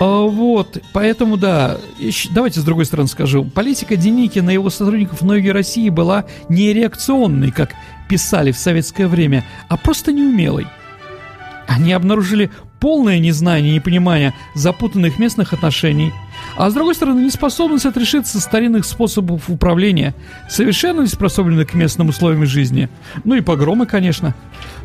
А, 0.00 0.22
вот, 0.22 0.78
поэтому, 0.92 1.36
да, 1.36 1.78
давайте 2.30 2.60
с 2.60 2.64
другой 2.64 2.86
стороны 2.86 3.08
скажу. 3.08 3.44
Политика 3.44 3.94
Деникина 3.96 4.50
и 4.50 4.54
его 4.54 4.70
сотрудников 4.70 5.20
в 5.20 5.24
Новой 5.24 5.52
России 5.52 5.90
была 5.90 6.24
не 6.48 6.72
реакционной, 6.72 7.50
как 7.50 7.74
писали 8.08 8.52
в 8.52 8.58
советское 8.58 9.06
время, 9.06 9.44
а 9.68 9.76
просто 9.76 10.12
неумелой. 10.12 10.66
Они 11.68 11.92
обнаружили 11.92 12.50
полное 12.80 13.18
незнание 13.20 13.72
и 13.72 13.74
непонимание 13.76 14.34
запутанных 14.54 15.18
местных 15.18 15.52
отношений, 15.52 16.12
а 16.56 16.70
с 16.70 16.74
другой 16.74 16.94
стороны 16.94 17.20
неспособность 17.20 17.86
отрешиться 17.86 18.40
старинных 18.40 18.84
способов 18.84 19.48
управления, 19.48 20.14
совершенно 20.48 21.02
не 21.02 21.64
к 21.64 21.74
местным 21.74 22.08
условиям 22.08 22.46
жизни. 22.46 22.88
Ну 23.24 23.34
и 23.34 23.40
погромы, 23.40 23.86
конечно, 23.86 24.34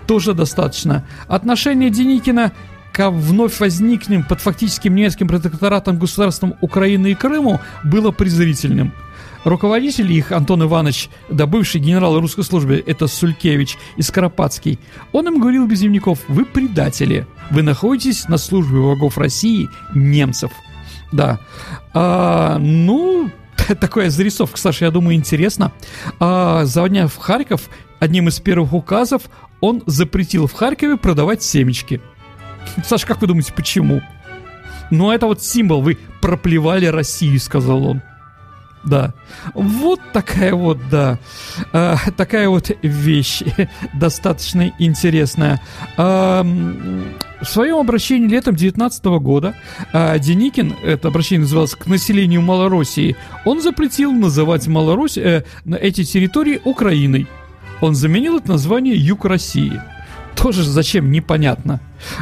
тоже 0.08 0.34
достаточно. 0.34 1.06
Отношение 1.28 1.90
Деникина 1.90 2.52
к 2.94 3.10
вновь 3.10 3.60
возникнем 3.60 4.24
под 4.24 4.42
фактическим 4.42 4.96
немецким 4.96 5.28
протекторатом 5.28 6.00
государством 6.00 6.56
Украины 6.62 7.12
и 7.12 7.16
Крыму 7.16 7.60
было 7.84 8.12
презрительным– 8.12 8.94
Руководитель 9.48 10.12
их, 10.12 10.34
Антон 10.34 10.64
Иванович, 10.64 11.10
да 11.30 11.46
бывший 11.46 11.80
генерал 11.80 12.20
русской 12.20 12.44
службы, 12.44 12.84
это 12.86 13.08
Сулькевич 13.08 13.78
и 13.96 14.02
Скоропадский, 14.02 14.78
он 15.14 15.28
им 15.28 15.40
говорил 15.40 15.68
без 15.68 15.80
дневников, 15.80 16.20
вы 16.28 16.44
предатели, 16.44 17.26
вы 17.50 17.62
находитесь 17.62 18.28
на 18.28 18.38
службе 18.38 18.80
врагов 18.80 19.18
России, 19.18 19.70
немцев. 19.96 20.52
Да. 21.12 21.40
А, 21.94 22.58
ну, 22.60 23.30
такая 23.80 24.10
зарисовка, 24.10 24.58
Саша, 24.58 24.86
я 24.86 24.92
думаю, 24.92 25.16
интересно. 25.16 25.72
А, 26.20 26.66
заводня 26.66 27.08
в 27.08 27.18
Харьков, 27.18 27.70
одним 28.00 28.28
из 28.28 28.40
первых 28.40 28.74
указов, 28.74 29.24
он 29.62 29.84
запретил 29.86 30.48
в 30.48 30.54
Харькове 30.54 30.98
продавать 30.98 31.44
семечки. 31.44 32.02
Саша, 32.84 33.08
как 33.08 33.22
вы 33.22 33.28
думаете, 33.28 33.54
почему? 33.54 34.02
Ну, 34.92 35.12
это 35.12 35.26
вот 35.26 35.44
символ, 35.44 35.82
вы 35.82 35.98
проплевали 36.22 36.86
Россию, 36.86 37.40
сказал 37.40 37.86
он. 37.86 38.02
Да. 38.88 39.14
Вот 39.54 40.00
такая 40.14 40.54
вот, 40.54 40.78
да, 40.90 41.20
э, 41.74 41.96
такая 42.16 42.48
вот 42.48 42.72
вещь 42.82 43.44
достаточно 43.94 44.74
интересная. 44.80 45.62
Э, 45.98 46.42
в 47.42 47.46
своем 47.46 47.78
обращении 47.78 48.28
летом 48.28 48.56
2019 48.56 49.06
года 49.22 49.56
э, 49.92 50.18
Деникин, 50.20 50.74
это 50.84 51.10
обращение 51.10 51.42
называлось 51.42 51.76
к 51.76 51.86
населению 51.88 52.42
Малороссии, 52.42 53.18
он 53.46 53.62
запретил 53.62 54.14
называть 54.14 54.66
Малорусь, 54.68 55.18
э, 55.18 55.44
эти 55.80 56.04
территории 56.04 56.62
Украиной. 56.64 57.28
Он 57.82 57.94
заменил 57.94 58.38
это 58.38 58.52
название 58.52 58.96
Юг 58.96 59.26
России 59.26 59.80
тоже 60.42 60.64
зачем, 60.64 61.12
непонятно. 61.12 61.80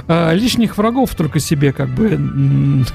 А, 0.07 0.33
лишних 0.33 0.77
врагов 0.77 1.13
только 1.15 1.39
себе 1.39 1.73
как 1.73 1.89
бы 1.89 2.17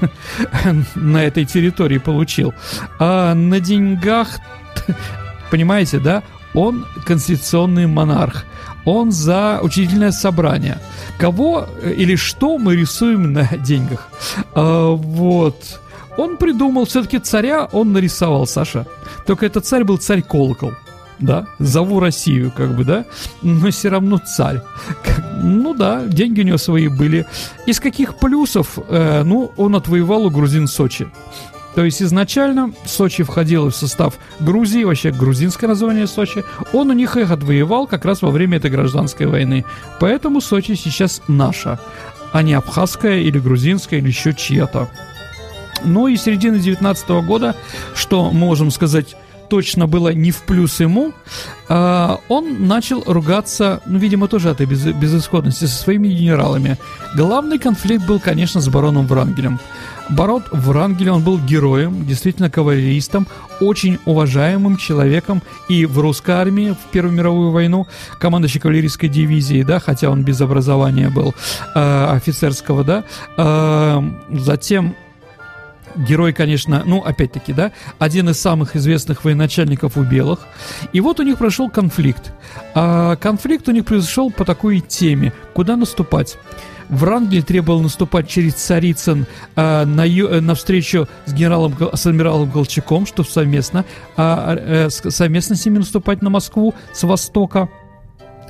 на 0.95 1.23
этой 1.23 1.45
территории 1.45 1.99
получил. 1.99 2.53
А 2.99 3.33
на 3.33 3.59
деньгах, 3.59 4.39
понимаете, 5.51 5.99
да, 5.99 6.23
он 6.53 6.85
конституционный 7.05 7.87
монарх. 7.87 8.45
Он 8.83 9.11
за 9.11 9.59
учредительное 9.61 10.11
собрание. 10.11 10.79
Кого 11.19 11.67
э, 11.83 11.93
или 11.93 12.15
что 12.15 12.57
мы 12.57 12.75
рисуем 12.75 13.31
на 13.31 13.47
деньгах? 13.57 14.09
А, 14.55 14.89
вот. 14.95 15.79
Он 16.17 16.37
придумал, 16.37 16.85
все-таки 16.85 17.19
царя 17.19 17.65
он 17.71 17.93
нарисовал, 17.93 18.47
Саша. 18.47 18.85
Только 19.25 19.45
этот 19.45 19.65
царь 19.65 19.83
был 19.83 19.97
царь 19.97 20.23
колокол 20.23 20.73
да, 21.21 21.47
зову 21.59 21.99
Россию, 21.99 22.51
как 22.55 22.75
бы, 22.75 22.83
да, 22.83 23.05
но 23.41 23.69
все 23.71 23.89
равно 23.89 24.17
царь. 24.17 24.61
Ну 25.41 25.73
да, 25.73 26.03
деньги 26.05 26.41
у 26.41 26.43
него 26.43 26.57
свои 26.57 26.87
были. 26.87 27.25
Из 27.65 27.79
каких 27.79 28.15
плюсов? 28.15 28.77
Э, 28.89 29.23
ну, 29.23 29.51
он 29.57 29.75
отвоевал 29.75 30.25
у 30.25 30.29
грузин 30.29 30.67
Сочи. 30.67 31.07
То 31.75 31.85
есть 31.85 32.01
изначально 32.01 32.73
Сочи 32.85 33.23
входил 33.23 33.69
в 33.69 33.75
состав 33.75 34.15
Грузии, 34.39 34.83
вообще 34.83 35.11
грузинское 35.11 35.69
название 35.69 36.05
Сочи. 36.05 36.43
Он 36.73 36.89
у 36.89 36.93
них 36.93 37.15
их 37.15 37.31
отвоевал 37.31 37.87
как 37.87 38.03
раз 38.03 38.21
во 38.21 38.29
время 38.29 38.57
этой 38.57 38.69
гражданской 38.69 39.25
войны. 39.25 39.63
Поэтому 39.99 40.41
Сочи 40.41 40.73
сейчас 40.73 41.21
наша, 41.27 41.79
а 42.33 42.43
не 42.43 42.53
абхазская 42.53 43.19
или 43.19 43.39
грузинская 43.39 43.99
или 43.99 44.07
еще 44.07 44.33
чья-то. 44.33 44.89
Ну 45.83 46.07
и 46.07 46.17
середины 46.17 46.59
19 46.59 47.09
года, 47.25 47.55
что 47.95 48.31
можем 48.31 48.69
сказать 48.69 49.15
точно 49.51 49.85
было 49.85 50.13
не 50.13 50.31
в 50.31 50.43
плюс 50.43 50.79
ему, 50.79 51.11
э, 51.67 52.17
он 52.29 52.67
начал 52.67 53.03
ругаться, 53.05 53.81
ну, 53.85 53.99
видимо, 53.99 54.29
тоже 54.29 54.49
от 54.49 54.61
этой 54.61 54.65
без, 54.65 54.85
безысходности 54.85 55.65
со 55.65 55.75
своими 55.75 56.07
генералами. 56.07 56.77
Главный 57.17 57.59
конфликт 57.59 58.05
был, 58.05 58.21
конечно, 58.21 58.61
с 58.61 58.69
бароном 58.69 59.07
Врангелем. 59.07 59.59
Барон 60.09 60.43
Врангель, 60.53 61.09
он 61.09 61.21
был 61.21 61.37
героем, 61.37 62.05
действительно 62.07 62.49
кавалеристом, 62.49 63.27
очень 63.59 63.99
уважаемым 64.05 64.77
человеком 64.77 65.41
и 65.67 65.85
в 65.85 65.99
русской 65.99 66.31
армии 66.31 66.71
в 66.71 66.91
Первую 66.91 67.13
мировую 67.13 67.51
войну, 67.51 67.87
командующий 68.21 68.61
кавалерийской 68.61 69.09
дивизии, 69.09 69.63
да, 69.63 69.79
хотя 69.79 70.09
он 70.09 70.23
без 70.23 70.39
образования 70.39 71.09
был 71.09 71.35
э, 71.75 72.05
офицерского, 72.05 72.85
да. 72.85 73.03
Э, 73.35 74.01
затем 74.29 74.95
герой, 75.95 76.33
конечно, 76.33 76.83
ну, 76.85 76.99
опять-таки, 76.99 77.53
да, 77.53 77.71
один 77.99 78.29
из 78.29 78.39
самых 78.39 78.75
известных 78.75 79.23
военачальников 79.23 79.97
у 79.97 80.03
белых. 80.03 80.39
И 80.93 81.01
вот 81.01 81.19
у 81.19 81.23
них 81.23 81.37
прошел 81.37 81.69
конфликт. 81.69 82.33
А 82.73 83.15
конфликт 83.15 83.67
у 83.69 83.71
них 83.71 83.85
произошел 83.85 84.31
по 84.31 84.45
такой 84.45 84.79
теме, 84.79 85.33
куда 85.53 85.75
наступать. 85.75 86.37
Врангель 86.89 87.41
требовал 87.41 87.79
наступать 87.79 88.27
через 88.27 88.55
Царицын 88.55 89.25
а, 89.55 89.85
на, 89.85 90.03
ю, 90.03 90.41
на 90.41 90.55
встречу 90.55 91.07
с 91.25 91.33
генералом, 91.33 91.75
с 91.93 92.05
адмиралом 92.05 92.51
Колчаком, 92.51 93.05
чтобы 93.05 93.29
совместно, 93.29 93.85
а, 94.17 94.87
а, 94.87 94.89
совместно 94.89 95.55
с 95.55 95.65
ними 95.65 95.77
наступать 95.77 96.21
на 96.21 96.29
Москву 96.29 96.75
с 96.93 97.03
востока. 97.03 97.69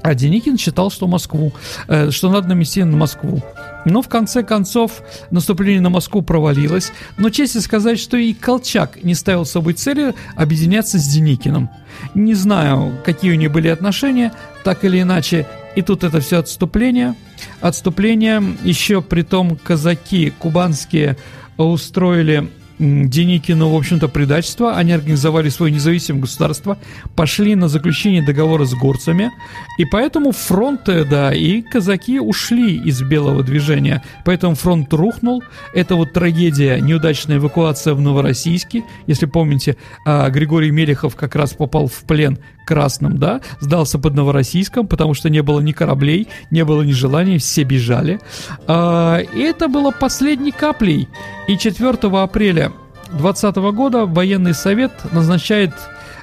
А 0.02 0.16
Деникин 0.16 0.58
считал, 0.58 0.90
что 0.90 1.06
Москву, 1.06 1.54
э, 1.88 2.10
что 2.10 2.32
надо 2.32 2.48
намести 2.48 2.84
на 2.84 2.98
Москву. 2.98 3.44
Но 3.86 4.02
в 4.02 4.10
конце 4.10 4.44
концов 4.44 5.02
наступление 5.32 5.82
на 5.82 5.90
Москву 5.90 6.22
провалилось. 6.22 6.92
Но 7.18 7.30
честно 7.30 7.62
сказать, 7.62 8.00
что 8.00 8.18
и 8.18 8.34
Колчак 8.34 9.04
не 9.04 9.16
ставил 9.16 9.46
собой 9.46 9.74
цели 9.74 10.14
объединяться 10.36 11.00
с 11.00 11.08
Деникиным. 11.08 11.70
Не 12.14 12.34
знаю, 12.34 12.98
какие 13.04 13.32
у 13.32 13.36
них 13.36 13.52
были 13.52 13.68
отношения, 13.68 14.32
так 14.64 14.84
или 14.86 15.02
иначе. 15.02 15.48
И 15.76 15.82
тут 15.82 16.04
это 16.04 16.20
все 16.20 16.40
отступление. 16.40 17.16
Отступление, 17.62 18.44
еще 18.64 19.02
при 19.02 19.24
том 19.24 19.56
казаки 19.56 20.32
кубанские 20.38 21.18
устроили 21.58 22.50
Деникину, 22.82 23.70
в 23.70 23.76
общем-то, 23.76 24.08
предательство. 24.08 24.76
Они 24.76 24.92
организовали 24.92 25.50
свое 25.50 25.72
независимое 25.72 26.22
государство, 26.22 26.80
пошли 27.16 27.54
на 27.54 27.68
заключение 27.68 28.24
договора 28.24 28.66
с 28.66 28.74
горцами, 28.74 29.32
и 29.78 29.86
поэтому 29.86 30.32
фронт, 30.32 30.82
да, 30.86 31.32
и 31.32 31.62
казаки 31.62 32.20
ушли 32.20 32.78
из 32.78 33.04
белого 33.04 33.44
движения. 33.44 34.04
Поэтому 34.26 34.56
фронт 34.56 34.92
рухнул. 34.94 35.44
Это 35.76 35.96
вот 35.96 36.14
трагедия, 36.14 36.80
неудачная 36.80 37.38
эвакуация 37.38 37.94
в 37.94 38.02
Новороссийске. 38.02 38.84
Если 39.06 39.28
помните, 39.28 39.78
а, 40.04 40.30
Григорий 40.30 40.72
Мелехов 40.72 41.16
как 41.16 41.36
раз 41.36 41.54
попал 41.54 41.86
в 41.86 42.04
плен 42.06 42.40
красным, 42.66 43.18
да, 43.18 43.42
сдался 43.60 44.00
под 44.00 44.16
Новороссийском, 44.16 44.88
потому 44.88 45.14
что 45.14 45.30
не 45.30 45.42
было 45.42 45.60
ни 45.60 45.72
кораблей, 45.72 46.28
не 46.50 46.64
было 46.64 46.82
ни 46.84 46.92
желаний, 46.92 47.38
все 47.38 47.64
бежали. 47.64 48.20
А, 48.68 49.20
и 49.20 49.40
это 49.40 49.68
было 49.68 49.92
последней 49.92 50.52
каплей. 50.52 51.08
И 51.48 51.58
4 51.58 51.98
апреля 52.22 52.72
2020 53.12 53.56
года 53.76 54.06
военный 54.06 54.54
совет 54.54 54.92
назначает 55.12 55.74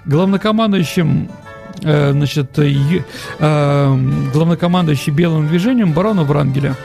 главнокомандующим 0.06 1.30
э, 1.82 2.12
значит, 2.12 2.58
э, 2.58 3.02
главнокомандующий 4.32 5.12
белым 5.12 5.48
движением 5.48 5.92
барона 5.92 6.24
Врангеля. 6.24 6.76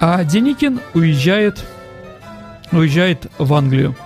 А 0.00 0.22
Деникин 0.22 0.80
уезжает, 0.94 1.64
уезжает 2.70 3.26
в 3.38 3.52
Англию. 3.52 3.96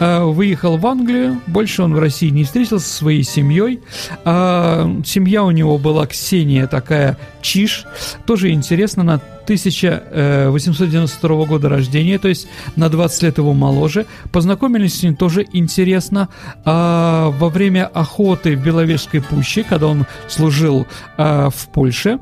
Э, 0.00 0.24
выехал 0.24 0.76
в 0.76 0.86
Англию, 0.86 1.40
больше 1.46 1.82
он 1.82 1.94
в 1.94 1.98
России 1.98 2.30
не 2.30 2.44
встретился 2.44 2.86
со 2.86 2.96
своей 2.96 3.22
семьей. 3.22 3.80
А, 4.24 4.90
семья 5.04 5.44
у 5.44 5.50
него 5.50 5.78
была 5.78 6.06
Ксения 6.06 6.66
такая 6.66 7.16
Чиш, 7.42 7.84
тоже 8.26 8.50
интересно, 8.50 9.04
на 9.04 9.14
1892 9.14 11.44
года 11.44 11.68
рождения, 11.68 12.18
то 12.18 12.28
есть 12.28 12.48
на 12.76 12.88
20 12.88 13.22
лет 13.22 13.38
его 13.38 13.52
моложе. 13.52 14.06
Познакомились 14.32 14.98
с 14.98 15.02
ним 15.02 15.14
тоже 15.14 15.46
интересно. 15.52 16.28
А, 16.64 17.30
во 17.30 17.48
время 17.48 17.86
охоты 17.86 18.56
в 18.56 18.64
Беловежской 18.64 19.22
пуще, 19.22 19.62
когда 19.62 19.86
он 19.86 20.06
служил 20.28 20.88
а, 21.16 21.50
в 21.50 21.68
Польше, 21.68 22.18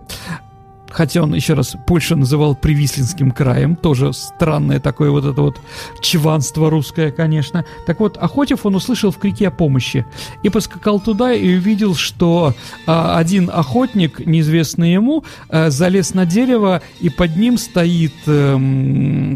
хотя 0.93 1.23
он, 1.23 1.35
еще 1.35 1.55
раз, 1.55 1.77
Польшу 1.87 2.17
называл 2.17 2.55
Привислинским 2.55 3.31
краем, 3.31 3.77
тоже 3.77 4.13
странное 4.13 4.81
такое 4.81 5.11
вот 5.11 5.25
это 5.25 5.41
вот 5.41 5.61
чванство 6.01 6.71
русское, 6.71 7.11
конечно. 7.11 7.65
Так 7.87 8.01
вот, 8.01 8.17
Охотев 8.17 8.67
он 8.67 8.77
услышал 8.77 9.11
в 9.11 9.19
крике 9.19 9.49
о 9.49 9.51
помощи 9.51 10.05
и 10.43 10.49
поскакал 10.49 11.01
туда 11.01 11.33
и 11.33 11.57
увидел, 11.57 11.95
что 11.95 12.55
а, 12.87 13.19
один 13.19 13.51
охотник, 13.53 14.25
неизвестный 14.25 14.93
ему, 14.93 15.25
а, 15.49 15.71
залез 15.71 16.15
на 16.15 16.27
дерево 16.27 16.83
и 17.01 17.11
под 17.11 17.37
ним 17.37 17.59
стоит 17.59 18.15
а, 18.27 18.59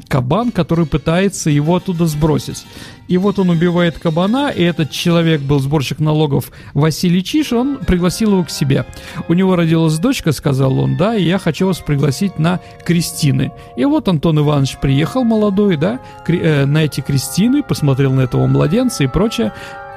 кабан, 0.09 0.53
который 0.53 0.87
пытается 0.87 1.51
его 1.51 1.77
оттуда 1.77 2.07
сбросить. 2.07 2.67
И 3.09 3.19
вот 3.19 3.39
он 3.39 3.51
убивает 3.51 3.99
кабана, 3.99 4.51
и 4.51 4.63
этот 4.63 4.91
человек 4.91 5.41
был 5.41 5.61
сборщик 5.61 6.01
налогов 6.01 6.51
Василий 6.75 7.23
Чиш, 7.23 7.53
он 7.53 7.79
пригласил 7.79 8.33
его 8.33 8.45
к 8.45 8.51
себе. 8.51 8.85
У 9.29 9.35
него 9.35 9.57
родилась 9.57 9.99
дочка, 9.99 10.33
сказал 10.33 10.79
он, 10.79 10.97
да, 10.97 11.15
и 11.15 11.25
я 11.25 11.39
хочу 11.39 11.67
вас 11.67 11.79
пригласить 11.79 12.39
на 12.39 12.61
крестины. 12.85 13.53
И 13.77 13.85
вот 13.85 14.09
Антон 14.09 14.39
Иванович 14.41 14.79
приехал 14.79 15.25
молодой, 15.25 15.77
да, 15.77 16.01
э, 16.27 16.65
на 16.65 16.85
эти 16.85 17.01
крестины, 17.01 17.63
посмотрел 17.63 18.13
на 18.13 18.23
этого 18.23 18.47
младенца 18.47 19.05
и 19.05 19.07
прочее. 19.07 19.53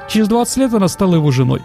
Через 0.08 0.28
20 0.28 0.58
лет 0.58 0.74
она 0.74 0.88
стала 0.88 1.16
его 1.16 1.32
женой. 1.32 1.62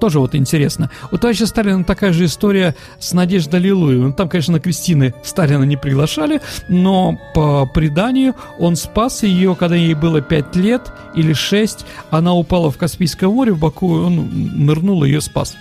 Тоже 0.00 0.18
вот 0.18 0.34
интересно. 0.34 0.90
У 1.12 1.18
товарища 1.18 1.46
Сталина 1.46 1.84
такая 1.84 2.12
же 2.12 2.24
история 2.24 2.74
с 2.98 3.12
Надеждой 3.12 3.60
Лилуевым. 3.60 4.12
Там, 4.12 4.28
конечно, 4.28 4.58
Кристины 4.60 5.14
Сталина 5.22 5.62
не 5.62 5.76
приглашали, 5.76 6.40
но 6.68 7.18
по 7.34 7.66
преданию 7.66 8.34
он 8.58 8.76
спас 8.76 9.22
ее, 9.22 9.54
когда 9.54 9.76
ей 9.76 9.94
было 9.94 10.20
5 10.20 10.56
лет 10.56 10.92
или 11.14 11.32
6. 11.32 11.86
Она 12.10 12.34
упала 12.34 12.70
в 12.70 12.78
Каспийское 12.78 13.28
море 13.28 13.52
в 13.52 13.58
Баку, 13.58 13.92
он 13.92 14.28
нырнул 14.56 15.04
и 15.04 15.08
ее 15.08 15.20
спас 15.20 15.54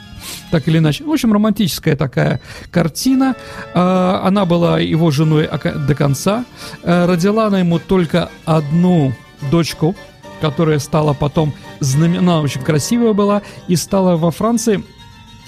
так 0.51 0.67
или 0.67 0.77
иначе. 0.77 1.03
В 1.03 1.11
общем, 1.11 1.33
романтическая 1.33 1.95
такая 1.95 2.39
картина. 2.71 3.35
А, 3.73 4.21
она 4.23 4.45
была 4.45 4.79
его 4.79 5.11
женой 5.11 5.49
до 5.49 5.95
конца. 5.95 6.45
А, 6.83 7.07
родила 7.07 7.47
она 7.47 7.59
ему 7.59 7.79
только 7.79 8.29
одну 8.45 9.13
дочку, 9.51 9.95
которая 10.41 10.79
стала 10.79 11.13
потом 11.13 11.53
знамена, 11.83 12.41
очень 12.41 12.61
красивая 12.61 13.13
была, 13.13 13.41
и 13.67 13.75
стала 13.75 14.15
во 14.15 14.31
Франции 14.31 14.83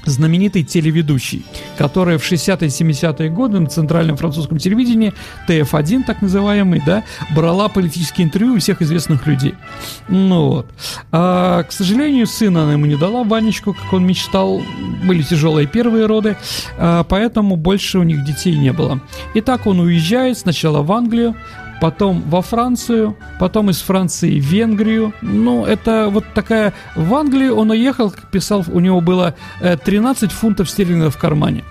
знаменитый 0.05 0.63
телеведущий, 0.63 1.45
который 1.77 2.17
в 2.17 2.31
60-е 2.31 2.69
70-е 2.69 3.29
годы 3.29 3.59
на 3.59 3.67
центральном 3.67 4.17
французском 4.17 4.57
телевидении, 4.57 5.13
ТФ-1 5.47 6.03
так 6.05 6.21
называемый, 6.21 6.81
да, 6.85 7.03
брала 7.35 7.69
политические 7.69 8.27
интервью 8.27 8.55
у 8.55 8.59
всех 8.59 8.81
известных 8.81 9.25
людей. 9.27 9.55
Ну 10.07 10.49
вот. 10.49 10.67
А, 11.11 11.63
к 11.63 11.71
сожалению, 11.71 12.27
сына 12.27 12.63
она 12.63 12.73
ему 12.73 12.85
не 12.85 12.95
дала, 12.95 13.23
Ванечку, 13.23 13.73
как 13.73 13.91
он 13.93 14.05
мечтал, 14.05 14.61
были 15.03 15.23
тяжелые 15.23 15.67
первые 15.67 16.05
роды, 16.05 16.37
а, 16.77 17.03
поэтому 17.03 17.55
больше 17.55 17.99
у 17.99 18.03
них 18.03 18.23
детей 18.23 18.55
не 18.57 18.71
было. 18.71 19.01
И 19.33 19.41
так 19.41 19.67
он 19.67 19.79
уезжает 19.79 20.37
сначала 20.37 20.81
в 20.81 20.91
Англию, 20.91 21.35
потом 21.81 22.21
во 22.29 22.41
Францию, 22.41 23.15
потом 23.39 23.69
из 23.69 23.81
Франции 23.81 24.39
в 24.39 24.43
Венгрию. 24.43 25.13
Ну, 25.21 25.65
это 25.65 26.09
вот 26.09 26.25
такая... 26.33 26.73
В 26.95 27.13
Англию 27.15 27.55
он 27.55 27.71
уехал, 27.71 28.13
писал, 28.31 28.65
у 28.67 28.79
него 28.79 29.01
было 29.01 29.35
13 29.59 30.23
э, 30.23 30.33
фунтов 30.33 30.69
стерлингов 30.69 31.15
в 31.15 31.19
кармане. 31.19 31.63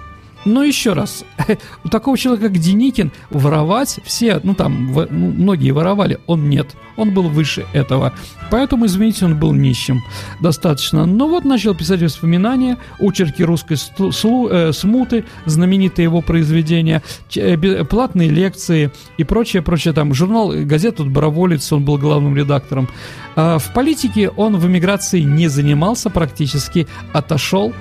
Но 0.44 0.62
еще 0.62 0.92
раз, 0.92 1.24
у 1.84 1.88
такого 1.88 2.18
человека, 2.18 2.48
как 2.48 2.58
Деникин, 2.58 3.12
воровать 3.30 4.00
все, 4.04 4.40
ну 4.42 4.54
там, 4.54 4.92
в, 4.92 5.06
ну, 5.10 5.30
многие 5.30 5.70
воровали, 5.70 6.18
он 6.26 6.48
нет. 6.48 6.74
Он 6.96 7.12
был 7.12 7.28
выше 7.28 7.66
этого. 7.72 8.12
Поэтому, 8.50 8.86
извините, 8.86 9.24
он 9.24 9.38
был 9.38 9.52
нищим 9.52 10.02
достаточно. 10.40 11.06
Но 11.06 11.28
вот 11.28 11.44
начал 11.44 11.74
писать 11.74 12.02
воспоминания, 12.02 12.78
очерки 13.00 13.42
русской 13.42 13.76
слу, 13.76 14.48
э, 14.48 14.72
смуты, 14.72 15.24
знаменитые 15.44 16.04
его 16.04 16.20
произведения, 16.20 17.02
э, 17.34 17.84
платные 17.84 18.28
лекции 18.28 18.92
и 19.18 19.24
прочее, 19.24 19.62
прочее. 19.62 19.92
Там 19.92 20.14
журнал, 20.14 20.52
газету 20.54 21.04
«Доброволец», 21.04 21.72
он 21.72 21.84
был 21.84 21.98
главным 21.98 22.36
редактором. 22.36 22.88
А 23.34 23.58
в 23.58 23.72
политике 23.72 24.28
он 24.28 24.56
в 24.56 24.66
эмиграции 24.66 25.20
не 25.20 25.48
занимался 25.48 26.10
практически, 26.10 26.86
отошел 27.12 27.72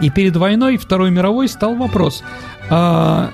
и 0.00 0.10
перед 0.10 0.36
войной 0.36 0.76
Второй 0.76 1.10
мировой 1.10 1.48
стал 1.48 1.74
вопрос, 1.74 2.22
а, 2.70 3.30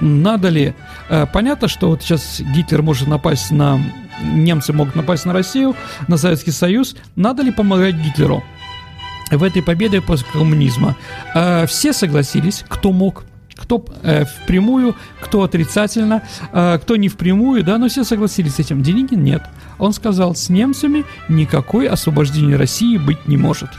надо 0.00 0.48
ли... 0.48 0.74
А, 1.08 1.26
понятно, 1.26 1.68
что 1.68 1.88
вот 1.88 2.02
сейчас 2.02 2.40
Гитлер 2.40 2.82
может 2.82 3.08
напасть 3.08 3.50
на... 3.50 3.80
Немцы 4.20 4.72
могут 4.72 4.96
напасть 4.96 5.26
на 5.26 5.32
Россию, 5.32 5.76
на 6.08 6.16
Советский 6.16 6.50
Союз. 6.50 6.96
Надо 7.14 7.42
ли 7.42 7.52
помогать 7.52 7.94
Гитлеру? 7.94 8.42
в 9.30 9.42
этой 9.42 9.62
победе 9.62 10.00
после 10.00 10.26
коммунизма. 10.32 10.96
А, 11.34 11.66
все 11.66 11.92
согласились, 11.92 12.64
кто 12.68 12.92
мог, 12.92 13.24
кто 13.58 13.84
э, 14.02 14.24
впрямую, 14.24 14.94
кто 15.20 15.42
отрицательно, 15.42 16.22
э, 16.52 16.78
кто 16.80 16.96
не 16.96 17.08
впрямую, 17.08 17.64
да, 17.64 17.78
но 17.78 17.88
все 17.88 18.04
согласились 18.04 18.54
с 18.54 18.58
этим. 18.60 18.82
Деникин 18.82 19.22
нет. 19.22 19.42
Он 19.78 19.92
сказал, 19.92 20.34
с 20.34 20.48
немцами 20.48 21.04
никакой 21.28 21.86
освобождения 21.86 22.56
России 22.56 22.96
быть 22.96 23.28
не 23.28 23.36
может. 23.36 23.70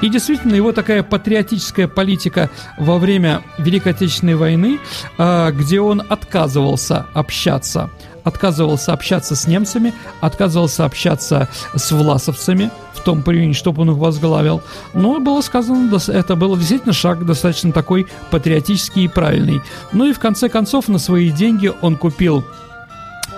И 0.00 0.08
действительно, 0.08 0.54
его 0.54 0.72
такая 0.72 1.02
патриотическая 1.02 1.88
политика 1.88 2.50
во 2.78 2.98
время 2.98 3.42
Великой 3.58 3.92
Отечественной 3.92 4.34
войны, 4.34 4.78
э, 5.18 5.50
где 5.52 5.80
он 5.80 6.02
отказывался 6.08 7.06
общаться 7.14 7.90
отказывался 8.24 8.92
общаться 8.92 9.36
с 9.36 9.46
немцами, 9.46 9.94
отказывался 10.20 10.84
общаться 10.84 11.48
с 11.74 11.90
власовцами 11.92 12.70
в 12.94 13.00
том 13.00 13.22
времени, 13.22 13.52
чтобы 13.52 13.82
он 13.82 13.90
их 13.90 13.96
возглавил. 13.96 14.62
Но 14.94 15.18
было 15.20 15.40
сказано, 15.40 15.90
это 16.08 16.36
был 16.36 16.56
действительно 16.56 16.92
шаг 16.92 17.24
достаточно 17.26 17.72
такой 17.72 18.06
патриотический 18.30 19.04
и 19.04 19.08
правильный. 19.08 19.60
Ну 19.92 20.06
и 20.06 20.12
в 20.12 20.18
конце 20.18 20.48
концов 20.48 20.88
на 20.88 20.98
свои 20.98 21.30
деньги 21.30 21.72
он 21.80 21.96
купил 21.96 22.44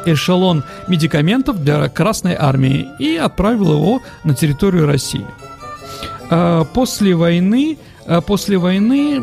эшелон 0.07 0.65
медикаментов 0.89 1.63
для 1.63 1.89
Красной 1.89 2.35
Армии 2.35 2.89
и 2.99 3.17
отправил 3.17 3.73
его 3.73 4.03
на 4.23 4.35
территорию 4.35 4.87
России. 4.87 5.27
А, 6.31 6.65
после 6.65 7.15
войны, 7.15 7.79
а, 8.07 8.21
после 8.21 8.59
войны 8.59 9.23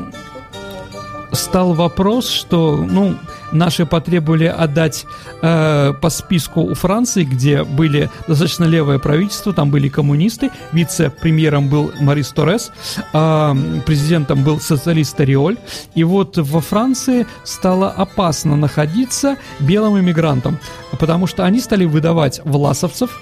стал 1.32 1.74
вопрос, 1.74 2.30
что, 2.30 2.78
ну, 2.78 3.16
наши 3.52 3.86
потребовали 3.86 4.46
отдать 4.46 5.06
э, 5.42 5.94
по 6.02 6.10
списку 6.10 6.62
у 6.62 6.74
Франции, 6.74 7.24
где 7.24 7.64
были 7.64 8.10
достаточно 8.28 8.66
левое 8.66 9.00
правительство, 9.00 9.54
там 9.54 9.72
были 9.72 9.90
коммунисты, 9.90 10.52
вице-премьером 10.72 11.70
был 11.70 11.92
Марис 12.00 12.30
Торрес, 12.30 12.72
э, 13.14 13.56
президентом 13.86 14.44
был 14.44 14.60
социалист 14.60 15.16
Тариоль, 15.16 15.58
и 15.96 16.04
вот 16.04 16.38
во 16.38 16.62
Франции 16.62 17.28
стало 17.44 17.90
опасно 17.90 18.56
находиться 18.56 19.38
белым 19.60 20.00
иммигрантам, 20.00 20.60
потому 21.00 21.28
что 21.28 21.44
они 21.46 21.60
стали 21.60 21.86
выдавать 21.86 22.42
власовцев, 22.44 23.20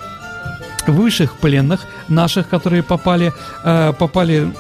высших 0.87 1.33
пленных 1.35 1.81
наших, 2.07 2.49
которые 2.49 2.83
попали, 2.83 3.33
э, 3.63 3.93
попали 3.97 4.51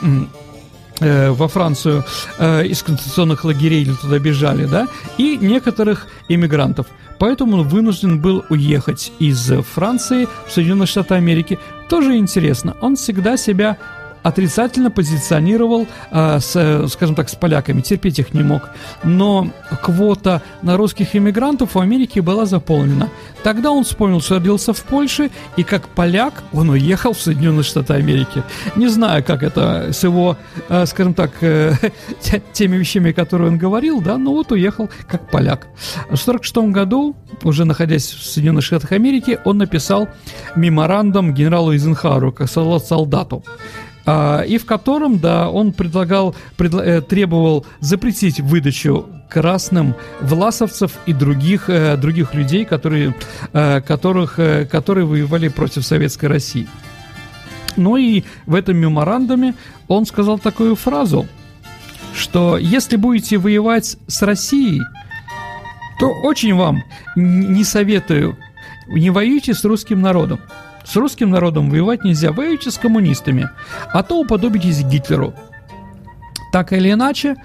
Э, 1.01 1.31
во 1.31 1.47
Францию 1.47 2.03
э, 2.39 2.65
из 2.65 2.83
концентрационных 2.83 3.45
лагерей 3.45 3.83
или 3.83 3.93
туда 3.93 4.19
бежали, 4.19 4.65
да, 4.65 4.87
и 5.17 5.37
некоторых 5.37 6.07
иммигрантов. 6.27 6.87
Поэтому 7.19 7.57
он 7.57 7.67
вынужден 7.67 8.19
был 8.19 8.43
уехать 8.49 9.11
из 9.19 9.51
Франции 9.73 10.27
в 10.47 10.51
Соединенные 10.51 10.87
Штаты 10.87 11.15
Америки. 11.15 11.57
Тоже 11.89 12.17
интересно, 12.17 12.75
он 12.81 12.95
всегда 12.95 13.37
себя 13.37 13.77
отрицательно 14.23 14.91
позиционировал, 14.91 15.87
э, 16.11 16.39
с, 16.39 16.87
скажем 16.89 17.15
так, 17.15 17.29
с 17.29 17.35
поляками, 17.35 17.81
терпеть 17.81 18.19
их 18.19 18.33
не 18.33 18.43
мог. 18.43 18.69
Но 19.03 19.49
квота 19.81 20.41
на 20.61 20.77
русских 20.77 21.15
иммигрантов 21.15 21.75
в 21.75 21.79
Америке 21.79 22.21
была 22.21 22.45
заполнена. 22.45 23.09
Тогда 23.43 23.71
он 23.71 23.83
вспомнил, 23.83 24.21
что 24.21 24.35
родился 24.35 24.73
в 24.73 24.81
Польше, 24.83 25.29
и 25.57 25.63
как 25.63 25.87
поляк 25.89 26.43
он 26.51 26.69
уехал 26.69 27.13
в 27.13 27.21
Соединенные 27.21 27.63
Штаты 27.63 27.93
Америки. 27.93 28.43
Не 28.75 28.87
знаю, 28.87 29.23
как 29.23 29.43
это 29.43 29.91
с 29.91 30.03
его, 30.03 30.37
э, 30.67 30.85
скажем 30.85 31.13
так, 31.13 31.31
э, 31.41 31.73
теми 32.53 32.77
вещами, 32.77 33.11
которые 33.11 33.49
он 33.49 33.57
говорил, 33.57 34.01
да, 34.01 34.17
но 34.17 34.31
вот 34.31 34.51
уехал 34.51 34.89
как 35.07 35.29
поляк. 35.29 35.67
В 36.09 36.19
1946 36.19 36.73
году, 36.73 37.15
уже 37.43 37.65
находясь 37.65 38.11
в 38.11 38.25
Соединенных 38.25 38.63
Штатах 38.63 38.91
Америки, 38.91 39.39
он 39.45 39.57
написал 39.57 40.09
меморандум 40.55 41.33
генералу 41.33 41.71
Эйзенхауэру, 41.73 42.31
как 42.31 42.49
солдату. 42.49 43.43
А, 44.11 44.41
и 44.41 44.57
в 44.57 44.65
котором, 44.65 45.19
да, 45.19 45.51
он 45.51 45.71
предлагал, 45.71 46.35
предла, 46.57 46.83
э, 46.83 47.01
требовал 47.01 47.63
запретить 47.79 48.39
выдачу 48.39 49.05
красным 49.29 49.93
власовцев 50.19 50.93
и 51.05 51.13
других, 51.13 51.69
э, 51.69 51.95
других 51.95 52.33
людей, 52.33 52.65
которые, 52.65 53.13
э, 53.53 53.81
которых, 53.81 54.39
которые 54.71 55.05
воевали 55.05 55.47
против 55.49 55.85
Советской 55.85 56.25
России. 56.25 56.67
Ну 57.75 57.97
и 57.97 58.23
в 58.47 58.55
этом 58.55 58.77
меморандуме 58.77 59.53
он 59.87 60.07
сказал 60.07 60.39
такую 60.39 60.75
фразу, 60.75 61.27
что 62.15 62.57
если 62.57 62.95
будете 62.95 63.37
воевать 63.37 63.95
с 64.07 64.23
Россией, 64.23 64.81
то 65.99 66.07
очень 66.23 66.55
вам 66.55 66.81
не 67.15 67.63
советую, 67.63 68.39
не 68.87 69.11
воюйте 69.11 69.53
с 69.53 69.63
русским 69.63 70.01
народом. 70.01 70.39
С 70.89 70.95
русским 70.95 71.29
народом 71.29 71.69
воевать 71.69 72.03
нельзя, 72.03 72.31
воюйте 72.31 72.71
с 72.71 72.79
коммунистами, 72.79 73.47
а 73.93 74.01
то 74.01 74.19
уподобитесь 74.19 74.81
Гитлеру. 74.83 75.35
Так 76.51 76.73
или 76.73 76.91
иначе, 76.91 77.35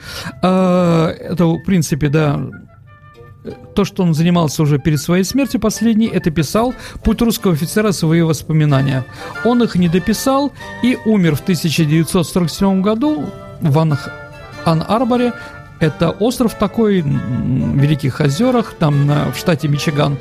э, 0.43 1.15
это, 1.21 1.45
в 1.45 1.63
принципе, 1.63 2.09
да, 2.09 2.41
то, 3.75 3.85
что 3.85 4.03
он 4.03 4.15
занимался 4.15 4.63
уже 4.63 4.79
перед 4.79 4.99
своей 4.99 5.25
смертью 5.25 5.61
последний, 5.61 6.07
это 6.07 6.31
писал 6.31 6.73
путь 7.03 7.21
русского 7.21 7.53
офицера 7.53 7.93
свои 7.93 8.23
воспоминания. 8.23 9.05
Он 9.45 9.63
их 9.63 9.75
не 9.75 9.91
дописал 9.91 10.51
и 10.83 10.97
умер 11.05 11.37
в 11.37 11.43
1947 11.43 12.81
году 12.81 13.27
в 13.61 13.79
Ан-Арборе. 14.65 15.35
Это 15.81 16.11
остров 16.13 16.55
такой, 16.55 17.03
в 17.03 17.77
Великих 17.77 18.21
озерах, 18.21 18.75
там 18.79 19.07
на, 19.07 19.31
в 19.33 19.37
штате 19.37 19.69
Мичиган. 19.69 20.17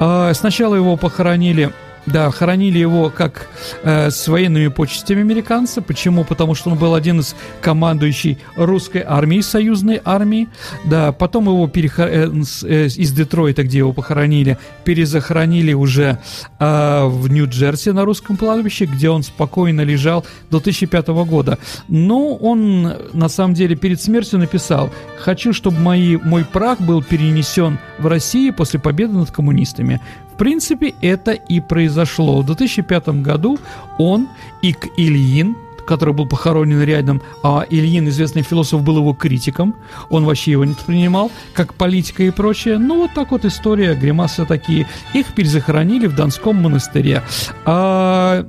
Э, 0.00 0.32
сначала 0.34 0.74
его 0.74 0.96
похоронили 0.96 1.72
да, 2.06 2.30
хоронили 2.30 2.78
его 2.78 3.10
как 3.10 3.48
э, 3.82 4.10
с 4.10 4.28
военными 4.28 4.68
почестями 4.68 5.20
американца. 5.20 5.82
Почему? 5.82 6.24
Потому 6.24 6.54
что 6.54 6.70
он 6.70 6.78
был 6.78 6.94
один 6.94 7.20
из 7.20 7.34
командующий 7.60 8.38
русской 8.56 9.02
армией, 9.06 9.42
союзной 9.42 10.00
армии. 10.04 10.48
Да, 10.84 11.12
потом 11.12 11.46
его 11.46 11.66
перехор... 11.68 12.06
э, 12.06 12.30
э, 12.64 12.86
из 12.86 13.12
Детройта, 13.12 13.64
где 13.64 13.78
его 13.78 13.92
похоронили, 13.92 14.58
перезахоронили 14.84 15.72
уже 15.72 16.18
э, 16.58 17.04
в 17.06 17.28
Нью-Джерси 17.28 17.90
на 17.90 18.04
русском 18.04 18.36
кладбище, 18.36 18.84
где 18.84 19.10
он 19.10 19.22
спокойно 19.22 19.80
лежал 19.80 20.24
до 20.50 20.60
2005 20.60 21.08
года. 21.08 21.58
Но 21.88 22.34
он, 22.34 22.92
на 23.12 23.28
самом 23.28 23.54
деле, 23.54 23.74
перед 23.74 24.00
смертью 24.00 24.38
написал, 24.38 24.90
хочу, 25.18 25.52
чтобы 25.52 25.78
мои, 25.80 26.16
мой 26.16 26.44
прах 26.44 26.80
был 26.80 27.02
перенесен 27.02 27.78
в 27.98 28.06
Россию 28.06 28.54
после 28.54 28.78
победы 28.78 29.14
над 29.14 29.30
коммунистами. 29.30 30.00
В 30.36 30.38
принципе, 30.38 30.92
это 31.00 31.32
и 31.32 31.60
произошло. 31.60 32.42
В 32.42 32.46
2005 32.46 33.08
году 33.22 33.58
он 33.96 34.28
и 34.60 34.74
к 34.74 34.86
Ильин, 34.98 35.56
который 35.86 36.12
был 36.12 36.26
похоронен 36.26 36.82
рядом, 36.82 37.22
а 37.42 37.64
Ильин, 37.70 38.06
известный 38.10 38.42
философ, 38.42 38.82
был 38.82 38.98
его 38.98 39.14
критиком. 39.14 39.74
Он 40.10 40.26
вообще 40.26 40.50
его 40.50 40.66
не 40.66 40.74
воспринимал, 40.74 41.32
как 41.54 41.72
политика 41.72 42.22
и 42.22 42.30
прочее. 42.30 42.76
Ну, 42.76 42.98
вот 42.98 43.14
так 43.14 43.30
вот 43.30 43.46
история, 43.46 43.94
гримасы 43.94 44.44
такие. 44.44 44.86
Их 45.14 45.28
перезахоронили 45.34 46.06
в 46.06 46.14
Донском 46.14 46.56
монастыре. 46.56 47.22
А 47.64 48.46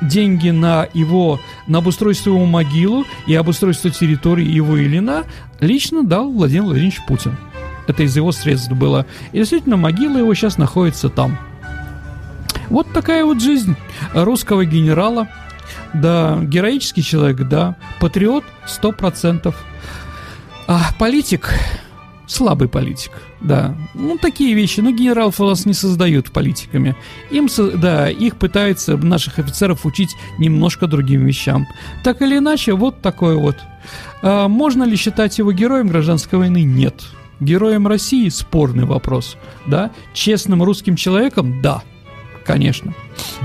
деньги 0.00 0.50
на 0.50 0.86
его, 0.94 1.40
на 1.66 1.78
обустройство 1.78 2.30
его 2.30 2.46
могилу 2.46 3.06
и 3.26 3.34
обустройство 3.34 3.90
территории 3.90 4.46
его 4.46 4.78
Ильина 4.78 5.24
лично 5.58 6.04
дал 6.04 6.30
Владимир 6.30 6.66
Владимирович 6.66 7.00
Путин. 7.08 7.36
Это 7.86 8.02
из 8.02 8.16
его 8.16 8.32
средств 8.32 8.72
было. 8.72 9.06
И 9.32 9.38
действительно, 9.38 9.76
могила 9.76 10.18
его 10.18 10.34
сейчас 10.34 10.58
находится 10.58 11.08
там. 11.08 11.38
Вот 12.70 12.92
такая 12.92 13.24
вот 13.24 13.42
жизнь 13.42 13.76
русского 14.14 14.64
генерала. 14.64 15.28
Да, 15.92 16.38
героический 16.42 17.02
человек, 17.02 17.48
да. 17.48 17.76
Патриот, 18.00 18.44
сто 18.66 18.92
процентов. 18.92 19.54
А 20.66 20.80
политик, 20.98 21.54
слабый 22.26 22.68
политик, 22.68 23.12
да. 23.40 23.74
Ну, 23.94 24.16
такие 24.18 24.54
вещи. 24.54 24.80
Но 24.80 24.90
генералов 24.90 25.40
у 25.40 25.46
нас 25.46 25.66
не 25.66 25.74
создают 25.74 26.30
политиками. 26.32 26.96
Им, 27.30 27.48
да, 27.76 28.08
их 28.08 28.36
пытаются, 28.36 28.96
наших 28.96 29.38
офицеров, 29.38 29.84
учить 29.84 30.16
немножко 30.38 30.86
другим 30.86 31.26
вещам. 31.26 31.66
Так 32.02 32.22
или 32.22 32.38
иначе, 32.38 32.72
вот 32.72 33.02
такой 33.02 33.36
вот. 33.36 33.56
А 34.22 34.48
можно 34.48 34.84
ли 34.84 34.96
считать 34.96 35.38
его 35.38 35.52
героем 35.52 35.88
гражданской 35.88 36.38
войны? 36.38 36.62
Нет. 36.62 37.04
Героем 37.40 37.86
России 37.86 38.28
спорный 38.28 38.84
вопрос, 38.84 39.36
да. 39.66 39.90
Честным 40.12 40.62
русским 40.62 40.96
человеком? 40.96 41.60
Да 41.62 41.82
конечно. 42.44 42.92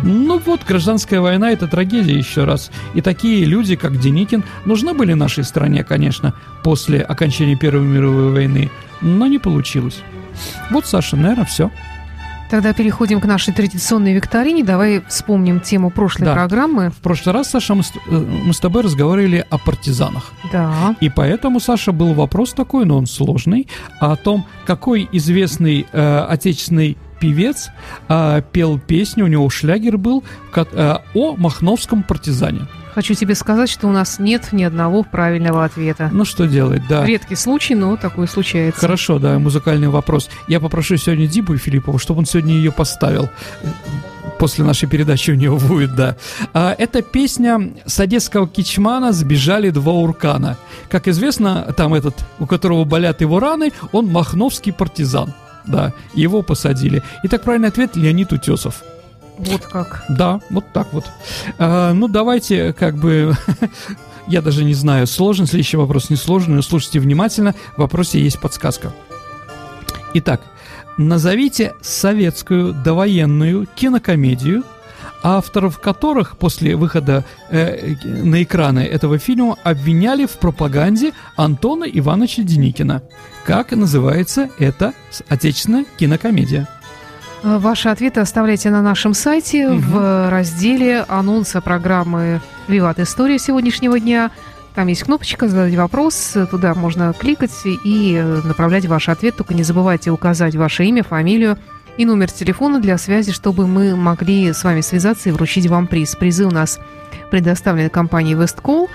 Ну 0.03 0.39
вот, 0.39 0.61
гражданская 0.67 1.21
война– 1.21 1.51
это 1.53 1.67
трагедия 1.67 2.17
еще 2.17 2.43
раз. 2.43 2.71
И 2.93 3.01
такие 3.01 3.45
люди, 3.45 3.75
как 3.75 3.97
Деникин, 3.99 4.43
нужны 4.65 4.93
были 4.93 5.13
нашей 5.13 5.43
стране, 5.43 5.83
конечно, 5.83 6.33
после 6.63 7.01
окончания 7.01 7.55
Первой 7.55 7.85
мировой 7.85 8.31
войны, 8.31 8.69
но 9.01 9.25
не 9.27 9.39
получилось. 9.39 10.01
Вот, 10.69 10.85
Саша, 10.85 11.15
наверное, 11.15 11.45
все. 11.45 11.71
Тогда 12.49 12.73
переходим 12.73 13.21
к 13.21 13.25
нашей 13.25 13.53
традиционной 13.53 14.13
викторине. 14.13 14.63
Давай 14.63 15.01
вспомним 15.07 15.59
тему 15.59 15.91
прошлой 15.91 16.25
да. 16.25 16.33
программы. 16.33 16.89
В 16.89 16.97
прошлый 16.97 17.35
раз, 17.35 17.49
Саша, 17.49 17.75
мы 17.75 17.83
с, 17.83 17.91
э, 17.91 17.99
мы 18.09 18.53
с 18.53 18.59
тобой 18.59 18.81
разговаривали 18.83 19.45
о 19.49 19.57
партизанах. 19.57 20.31
Да. 20.51 20.95
И 20.99 21.09
поэтому, 21.09 21.59
Саша, 21.59 21.91
был 21.91 22.13
вопрос 22.13 22.53
такой, 22.53 22.85
но 22.85 22.97
он 22.97 23.05
сложный, 23.05 23.67
о 23.99 24.15
том, 24.15 24.45
какой 24.65 25.07
известный 25.11 25.85
э, 25.91 26.19
отечественный 26.27 26.97
певец 27.19 27.69
э, 28.07 28.41
пел 28.51 28.79
песню, 28.79 29.25
у 29.25 29.27
него 29.27 29.49
шлягер 29.49 29.97
был 29.97 30.23
э, 30.55 30.95
о 31.13 31.35
махновском 31.35 32.03
партизане. 32.03 32.61
Хочу 32.93 33.13
тебе 33.13 33.35
сказать, 33.35 33.69
что 33.69 33.87
у 33.87 33.91
нас 33.91 34.19
нет 34.19 34.51
ни 34.51 34.63
одного 34.63 35.03
правильного 35.03 35.63
ответа. 35.63 36.09
Ну 36.11 36.25
что 36.25 36.45
делать, 36.45 36.81
да. 36.89 37.05
Редкий 37.05 37.35
случай, 37.35 37.75
но 37.75 37.95
такое 37.95 38.27
случается. 38.27 38.79
Хорошо, 38.79 39.19
да, 39.19 39.39
музыкальный 39.39 39.89
вопрос. 39.89 40.29
Я 40.47 40.59
попрошу 40.59 40.97
сегодня 40.97 41.27
Дибу 41.27 41.55
Филиппова, 41.57 41.99
чтобы 41.99 42.19
он 42.19 42.25
сегодня 42.25 42.53
ее 42.53 42.71
поставил 42.71 43.29
после 44.39 44.63
нашей 44.63 44.87
передачи 44.87 45.31
у 45.31 45.35
него 45.35 45.57
будет, 45.57 45.95
да. 45.95 46.15
А, 46.53 46.73
это 46.77 47.01
песня 47.01 47.73
с 47.85 47.99
одесского 47.99 48.47
кичмана 48.47 49.11
«Сбежали 49.11 49.69
два 49.69 49.91
уркана». 49.91 50.57
Как 50.87 51.09
известно, 51.09 51.73
там 51.75 51.93
этот, 51.93 52.15
у 52.39 52.45
которого 52.45 52.85
болят 52.85 53.19
его 53.19 53.41
раны, 53.41 53.73
он 53.91 54.07
махновский 54.07 54.71
партизан 54.71 55.33
да, 55.69 55.93
его 56.13 56.41
посадили. 56.41 57.03
И 57.23 57.27
так 57.27 57.43
правильный 57.43 57.69
ответ 57.69 57.95
Леонид 57.95 58.31
Утесов. 58.31 58.83
Вот 59.39 59.65
как. 59.65 60.03
Да, 60.09 60.41
вот 60.49 60.65
так 60.73 60.93
вот. 60.93 61.05
А, 61.57 61.93
ну, 61.93 62.07
давайте, 62.07 62.73
как 62.73 62.95
бы, 62.95 63.33
я 64.27 64.41
даже 64.41 64.63
не 64.63 64.73
знаю, 64.73 65.07
сложен 65.07 65.47
следующий 65.47 65.77
вопрос, 65.77 66.09
не 66.09 66.15
сложный, 66.15 66.55
но 66.55 66.61
слушайте 66.61 66.99
внимательно, 66.99 67.55
в 67.75 67.79
вопросе 67.79 68.21
есть 68.21 68.39
подсказка. 68.39 68.93
Итак, 70.13 70.41
назовите 70.97 71.73
советскую 71.81 72.73
довоенную 72.73 73.67
кинокомедию– 73.75 74.63
авторов 75.23 75.79
которых 75.79 76.37
после 76.37 76.75
выхода 76.75 77.25
э, 77.49 77.95
на 78.03 78.43
экраны 78.43 78.79
этого 78.79 79.17
фильма 79.17 79.57
обвиняли 79.63 80.25
в 80.25 80.37
пропаганде 80.37 81.13
Антона 81.35 81.83
Ивановича 81.85 82.43
Деникина. 82.43 83.01
Как 83.43 83.71
называется 83.71 84.49
эта 84.59 84.93
отечественная 85.27 85.85
кинокомедия? 85.97 86.67
Э, 87.43 87.57
ваши 87.57 87.89
ответы 87.89 88.19
оставляйте 88.19 88.69
на 88.69 88.81
нашем 88.81 89.13
сайте 89.13 89.69
угу. 89.69 89.79
в 89.79 90.29
разделе 90.29 91.05
анонса 91.07 91.61
программы 91.61 92.41
«Виват. 92.67 92.99
История» 92.99 93.39
сегодняшнего 93.39 93.99
дня. 93.99 94.31
Там 94.75 94.87
есть 94.87 95.03
кнопочка 95.03 95.47
«Задать 95.47 95.75
вопрос», 95.75 96.37
туда 96.51 96.73
можно 96.73 97.13
кликать 97.13 97.51
и 97.65 98.21
направлять 98.43 98.85
ваш 98.85 99.09
ответ. 99.09 99.35
Только 99.35 99.53
не 99.53 99.63
забывайте 99.63 100.11
указать 100.11 100.55
ваше 100.55 100.85
имя, 100.85 101.03
фамилию, 101.03 101.57
и 101.97 102.05
номер 102.05 102.31
телефона 102.31 102.79
для 102.79 102.97
связи, 102.97 103.33
чтобы 103.33 103.67
мы 103.67 103.95
могли 103.95 104.53
с 104.53 104.63
вами 104.63 104.81
связаться 104.81 105.29
и 105.29 105.31
вручить 105.31 105.67
вам 105.67 105.87
приз. 105.87 106.15
Призы 106.15 106.45
у 106.45 106.51
нас 106.51 106.79
предоставлены 107.29 107.89
компанией 107.89 108.35
Westcall. 108.35 108.87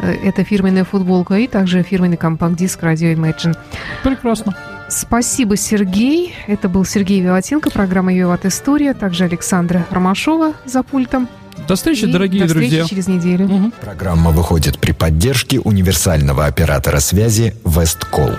Э, 0.00 0.12
это 0.12 0.44
фирменная 0.44 0.84
футболка 0.84 1.34
и 1.34 1.46
также 1.46 1.82
фирменный 1.82 2.16
компакт-диск 2.16 2.82
Radio 2.82 3.14
Imagine. 3.14 3.56
Прекрасно. 4.02 4.54
Спасибо, 4.88 5.56
Сергей. 5.56 6.34
Это 6.46 6.68
был 6.68 6.84
Сергей 6.84 7.20
Виватенко, 7.20 7.70
программа 7.70 8.14
«Виват 8.14 8.44
История», 8.46 8.94
также 8.94 9.24
Александра 9.24 9.86
Ромашова 9.90 10.54
за 10.64 10.82
пультом. 10.82 11.28
До 11.66 11.74
встречи, 11.74 12.04
и 12.04 12.12
дорогие 12.12 12.42
до 12.42 12.48
встречи 12.48 12.68
друзья. 12.68 12.84
через 12.86 13.08
неделю. 13.08 13.46
Угу. 13.46 13.72
Программа 13.80 14.30
выходит 14.30 14.78
при 14.78 14.92
поддержке 14.92 15.58
универсального 15.58 16.46
оператора 16.46 17.00
связи 17.00 17.54
«Весткол». 17.64 18.30